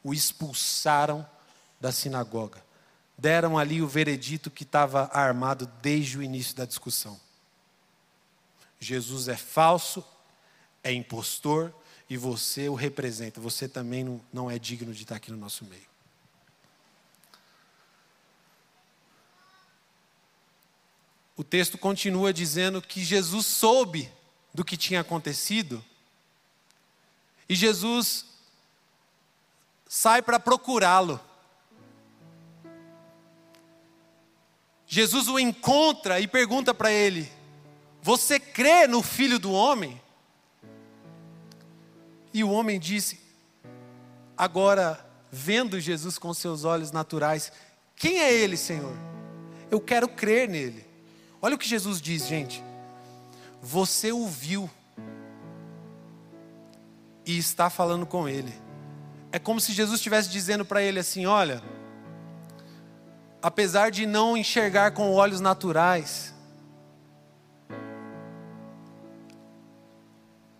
o 0.02 0.14
expulsaram 0.14 1.28
da 1.78 1.92
sinagoga 1.92 2.64
deram 3.16 3.58
ali 3.58 3.80
o 3.80 3.86
veredito 3.86 4.50
que 4.50 4.64
estava 4.64 5.08
armado 5.12 5.66
desde 5.80 6.18
o 6.18 6.22
início 6.22 6.56
da 6.56 6.64
discussão. 6.64 7.20
Jesus 8.80 9.28
é 9.28 9.36
falso, 9.36 10.02
é 10.82 10.92
impostor 10.92 11.72
e 12.08 12.16
você 12.16 12.68
o 12.68 12.74
representa. 12.74 13.40
Você 13.40 13.68
também 13.68 14.02
não, 14.02 14.20
não 14.32 14.50
é 14.50 14.58
digno 14.58 14.92
de 14.92 15.02
estar 15.02 15.16
aqui 15.16 15.30
no 15.30 15.36
nosso 15.36 15.64
meio. 15.66 15.93
O 21.36 21.42
texto 21.42 21.76
continua 21.76 22.32
dizendo 22.32 22.80
que 22.80 23.02
Jesus 23.02 23.46
soube 23.46 24.10
do 24.52 24.64
que 24.64 24.76
tinha 24.76 25.00
acontecido 25.00 25.84
e 27.48 27.54
Jesus 27.54 28.26
sai 29.86 30.22
para 30.22 30.40
procurá-lo. 30.40 31.20
Jesus 34.86 35.28
o 35.28 35.38
encontra 35.38 36.20
e 36.20 36.26
pergunta 36.26 36.72
para 36.72 36.90
ele: 36.92 37.30
Você 38.02 38.38
crê 38.38 38.86
no 38.86 39.02
filho 39.02 39.38
do 39.38 39.52
homem? 39.52 40.00
E 42.32 42.42
o 42.44 42.50
homem 42.50 42.78
disse: 42.78 43.20
Agora, 44.36 45.04
vendo 45.30 45.80
Jesus 45.80 46.18
com 46.18 46.32
seus 46.32 46.64
olhos 46.64 46.90
naturais, 46.90 47.52
quem 47.96 48.20
é 48.20 48.32
ele, 48.32 48.56
Senhor? 48.56 48.96
Eu 49.70 49.80
quero 49.80 50.08
crer 50.08 50.48
nele. 50.48 50.93
Olha 51.44 51.56
o 51.56 51.58
que 51.58 51.68
Jesus 51.68 52.00
diz, 52.00 52.26
gente. 52.26 52.64
Você 53.60 54.12
o 54.12 54.26
viu 54.26 54.70
e 57.26 57.36
está 57.36 57.68
falando 57.68 58.06
com 58.06 58.26
ele. 58.26 58.54
É 59.30 59.38
como 59.38 59.60
se 59.60 59.74
Jesus 59.74 60.00
estivesse 60.00 60.30
dizendo 60.30 60.64
para 60.64 60.82
ele 60.82 60.98
assim: 60.98 61.26
Olha 61.26 61.62
apesar 63.44 63.90
de 63.90 64.06
não 64.06 64.38
enxergar 64.38 64.92
com 64.92 65.12
olhos 65.12 65.38
naturais, 65.38 66.32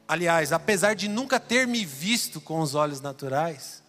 aliás, 0.06 0.52
apesar 0.52 0.94
de 0.94 1.08
nunca 1.08 1.40
ter 1.40 1.66
me 1.66 1.82
visto 1.82 2.42
com 2.42 2.60
os 2.60 2.74
olhos 2.74 3.00
naturais, 3.00 3.82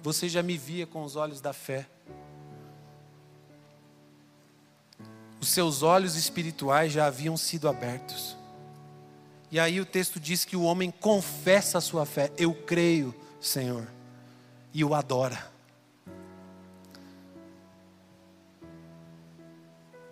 você 0.00 0.28
já 0.28 0.44
me 0.44 0.56
via 0.56 0.86
com 0.86 1.02
os 1.02 1.16
olhos 1.16 1.40
da 1.40 1.52
fé. 1.52 1.88
Os 5.40 5.48
seus 5.48 5.82
olhos 5.82 6.16
espirituais 6.16 6.92
já 6.92 7.06
haviam 7.06 7.36
sido 7.36 7.68
abertos. 7.68 8.36
E 9.50 9.58
aí 9.58 9.80
o 9.80 9.86
texto 9.86 10.20
diz 10.20 10.44
que 10.44 10.56
o 10.56 10.62
homem 10.62 10.90
confessa 10.90 11.78
a 11.78 11.80
sua 11.80 12.04
fé. 12.04 12.30
Eu 12.36 12.54
creio, 12.54 13.14
Senhor, 13.40 13.88
e 14.72 14.84
o 14.84 14.94
adora. 14.94 15.50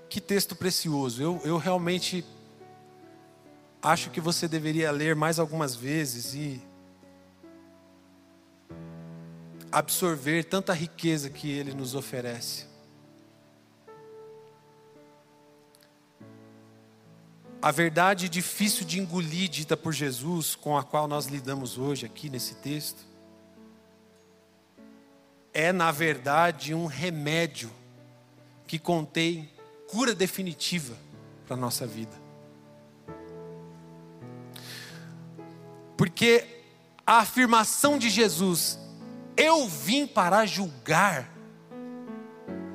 Que 0.08 0.20
texto 0.20 0.56
precioso. 0.56 1.22
Eu, 1.22 1.40
eu 1.44 1.58
realmente 1.58 2.24
acho 3.82 4.10
que 4.10 4.20
você 4.20 4.48
deveria 4.48 4.90
ler 4.90 5.14
mais 5.14 5.38
algumas 5.38 5.76
vezes 5.76 6.34
e 6.34 6.60
absorver 9.70 10.44
tanta 10.44 10.72
riqueza 10.72 11.28
que 11.28 11.50
ele 11.50 11.74
nos 11.74 11.94
oferece. 11.94 12.67
A 17.60 17.72
verdade 17.72 18.28
difícil 18.28 18.86
de 18.86 19.00
engolir, 19.00 19.48
dita 19.48 19.76
por 19.76 19.92
Jesus, 19.92 20.54
com 20.54 20.78
a 20.78 20.84
qual 20.84 21.08
nós 21.08 21.26
lidamos 21.26 21.76
hoje 21.76 22.06
aqui 22.06 22.30
nesse 22.30 22.54
texto, 22.56 23.04
é, 25.52 25.72
na 25.72 25.90
verdade, 25.90 26.72
um 26.72 26.86
remédio 26.86 27.68
que 28.64 28.78
contém 28.78 29.50
cura 29.88 30.14
definitiva 30.14 30.96
para 31.46 31.56
a 31.56 31.58
nossa 31.58 31.84
vida. 31.84 32.16
Porque 35.96 36.46
a 37.04 37.18
afirmação 37.18 37.98
de 37.98 38.08
Jesus, 38.08 38.78
eu 39.36 39.66
vim 39.66 40.06
para 40.06 40.46
julgar, 40.46 41.28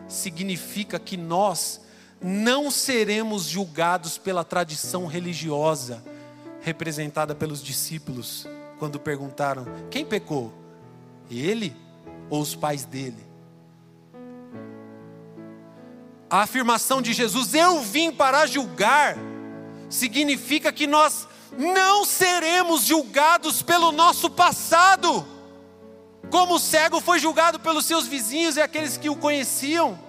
significa 0.10 1.00
que 1.00 1.16
nós 1.16 1.83
não 2.24 2.72
seremos 2.72 3.44
julgados 3.44 4.18
pela 4.18 4.44
tradição 4.44 5.06
religiosa 5.06 6.04
representada 6.62 7.36
pelos 7.36 7.62
discípulos 7.62 8.48
quando 8.80 9.00
perguntaram: 9.00 9.66
quem 9.92 10.06
pecou? 10.06 10.54
Ele 11.30 11.76
ou 12.30 12.42
os 12.42 12.56
pais 12.56 12.86
dele? 12.86 13.24
A 16.30 16.42
afirmação 16.42 17.02
de 17.02 17.14
Jesus, 17.14 17.54
eu 17.54 17.82
vim 17.82 18.12
para 18.12 18.48
julgar, 18.48 19.16
significa 19.90 20.72
que 20.72 20.88
nós 20.88 21.28
não 21.58 22.04
seremos 22.04 22.86
julgados 22.86 23.62
pelo 23.62 23.92
nosso 23.92 24.30
passado, 24.30 25.26
como 26.32 26.56
o 26.56 26.60
cego 26.60 27.00
foi 27.00 27.20
julgado 27.20 27.60
pelos 27.60 27.86
seus 27.86 28.08
vizinhos 28.08 28.58
e 28.58 28.62
aqueles 28.62 28.98
que 28.98 29.10
o 29.10 29.16
conheciam. 29.16 30.00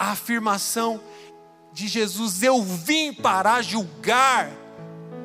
A 0.00 0.12
afirmação 0.12 0.98
de 1.74 1.86
Jesus, 1.86 2.42
eu 2.42 2.62
vim 2.62 3.12
para 3.12 3.60
julgar, 3.60 4.50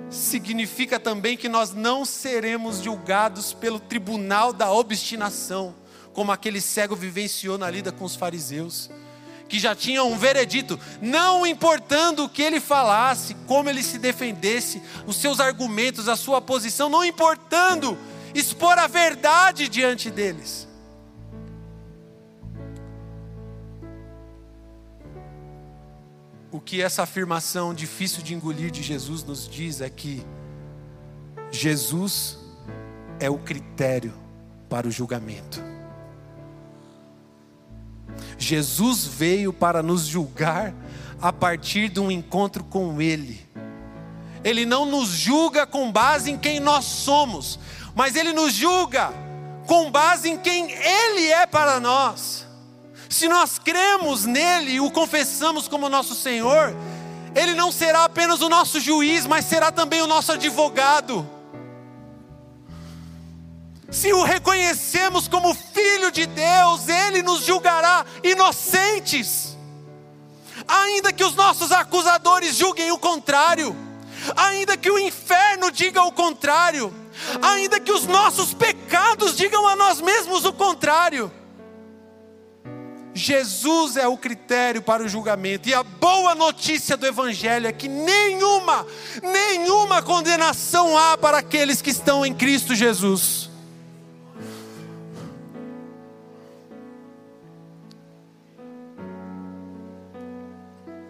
significa 0.10 1.00
também 1.00 1.38
que 1.38 1.48
nós 1.48 1.72
não 1.72 2.04
seremos 2.04 2.80
julgados 2.84 3.54
pelo 3.54 3.80
tribunal 3.80 4.52
da 4.52 4.70
obstinação, 4.70 5.74
como 6.12 6.30
aquele 6.30 6.60
cego 6.60 6.94
vivenciou 6.94 7.58
na 7.58 7.72
lida 7.72 7.90
com 7.90 8.04
os 8.04 8.18
fariseus, 8.18 8.90
que 9.48 9.60
já 9.60 9.74
tinham 9.74 10.12
um 10.12 10.18
veredito, 10.18 10.78
não 11.02 11.48
importando 11.48 12.26
o 12.26 12.30
que 12.30 12.42
ele 12.42 12.60
falasse, 12.60 13.34
como 13.48 13.70
ele 13.70 13.82
se 13.82 13.98
defendesse, 13.98 14.82
os 15.08 15.16
seus 15.16 15.40
argumentos, 15.40 16.10
a 16.10 16.18
sua 16.18 16.42
posição, 16.42 16.90
não 16.90 17.06
importando 17.06 17.98
expor 18.34 18.78
a 18.78 18.88
verdade 18.88 19.70
diante 19.70 20.12
deles. 20.12 20.68
O 26.56 26.60
que 26.62 26.82
essa 26.82 27.04
afirmação 27.04 27.74
difícil 27.74 28.24
de 28.24 28.34
engolir 28.34 28.72
de 28.72 28.82
Jesus 28.82 29.26
nos 29.26 29.46
diz 29.46 29.82
é 29.82 29.90
que 29.90 30.26
Jesus 31.52 32.38
é 33.20 33.30
o 33.30 33.38
critério 33.38 34.14
para 34.70 34.88
o 34.88 34.92
julgamento. 34.92 35.62
Jesus 38.38 39.06
veio 39.06 39.52
para 39.52 39.84
nos 39.84 40.06
julgar 40.06 40.74
a 41.22 41.34
partir 41.34 41.90
de 41.90 42.00
um 42.00 42.10
encontro 42.10 42.64
com 42.64 43.02
Ele. 43.02 43.46
Ele 44.42 44.66
não 44.66 44.86
nos 44.86 45.10
julga 45.10 45.68
com 45.68 45.92
base 45.92 46.32
em 46.32 46.38
quem 46.38 46.62
nós 46.62 46.86
somos, 46.86 47.60
mas 47.94 48.16
Ele 48.16 48.32
nos 48.32 48.54
julga 48.54 49.12
com 49.68 49.92
base 49.92 50.30
em 50.30 50.38
quem 50.38 50.72
Ele 50.72 51.28
é 51.28 51.46
para 51.46 51.82
nós. 51.82 52.45
Se 53.16 53.30
nós 53.30 53.58
cremos 53.58 54.26
nele 54.26 54.74
e 54.74 54.80
o 54.82 54.92
confessamos 54.92 55.70
como 55.70 55.88
nosso 55.88 56.14
Senhor, 56.14 56.76
Ele 57.34 57.54
não 57.54 57.72
será 57.72 58.04
apenas 58.04 58.42
o 58.42 58.50
nosso 58.50 58.78
juiz, 58.78 59.26
mas 59.26 59.46
será 59.46 59.72
também 59.72 60.02
o 60.02 60.06
nosso 60.06 60.34
advogado. 60.34 61.26
Se 63.90 64.12
o 64.12 64.22
reconhecemos 64.22 65.30
como 65.30 65.54
Filho 65.54 66.12
de 66.12 66.26
Deus, 66.26 66.90
Ele 66.90 67.24
nos 67.24 67.46
julgará 67.46 68.06
inocentes, 68.22 69.56
ainda 70.68 71.14
que 71.14 71.24
os 71.24 71.36
nossos 71.36 71.72
acusadores 71.72 72.58
julguem 72.58 72.92
o 72.92 73.00
contrário, 73.00 73.74
ainda 74.36 74.76
que 74.76 74.92
o 74.92 75.00
inferno 75.00 75.72
diga 75.72 76.04
o 76.04 76.12
contrário 76.12 76.94
ainda 77.42 77.80
que 77.80 77.94
os 77.94 78.06
nossos 78.06 78.54
pecados 78.54 79.38
digam 79.38 79.66
a 79.66 79.76
nós 79.78 80.02
mesmos 80.02 80.44
o 80.44 80.52
contrário. 80.52 81.32
Jesus 83.16 83.96
é 83.96 84.06
o 84.06 84.18
critério 84.18 84.82
para 84.82 85.02
o 85.02 85.08
julgamento, 85.08 85.70
e 85.70 85.74
a 85.74 85.82
boa 85.84 86.36
notícia 86.36 86.98
do 86.98 87.08
Evangelho 87.08 87.66
é 87.66 87.72
que 87.72 87.88
nenhuma, 87.88 88.86
nenhuma 89.24 90.02
condenação 90.02 90.98
há 90.98 91.18
para 91.18 91.38
aqueles 91.38 91.82
que 91.82 91.90
estão 91.90 92.26
em 92.26 92.34
Cristo 92.34 92.76
Jesus. 92.76 93.45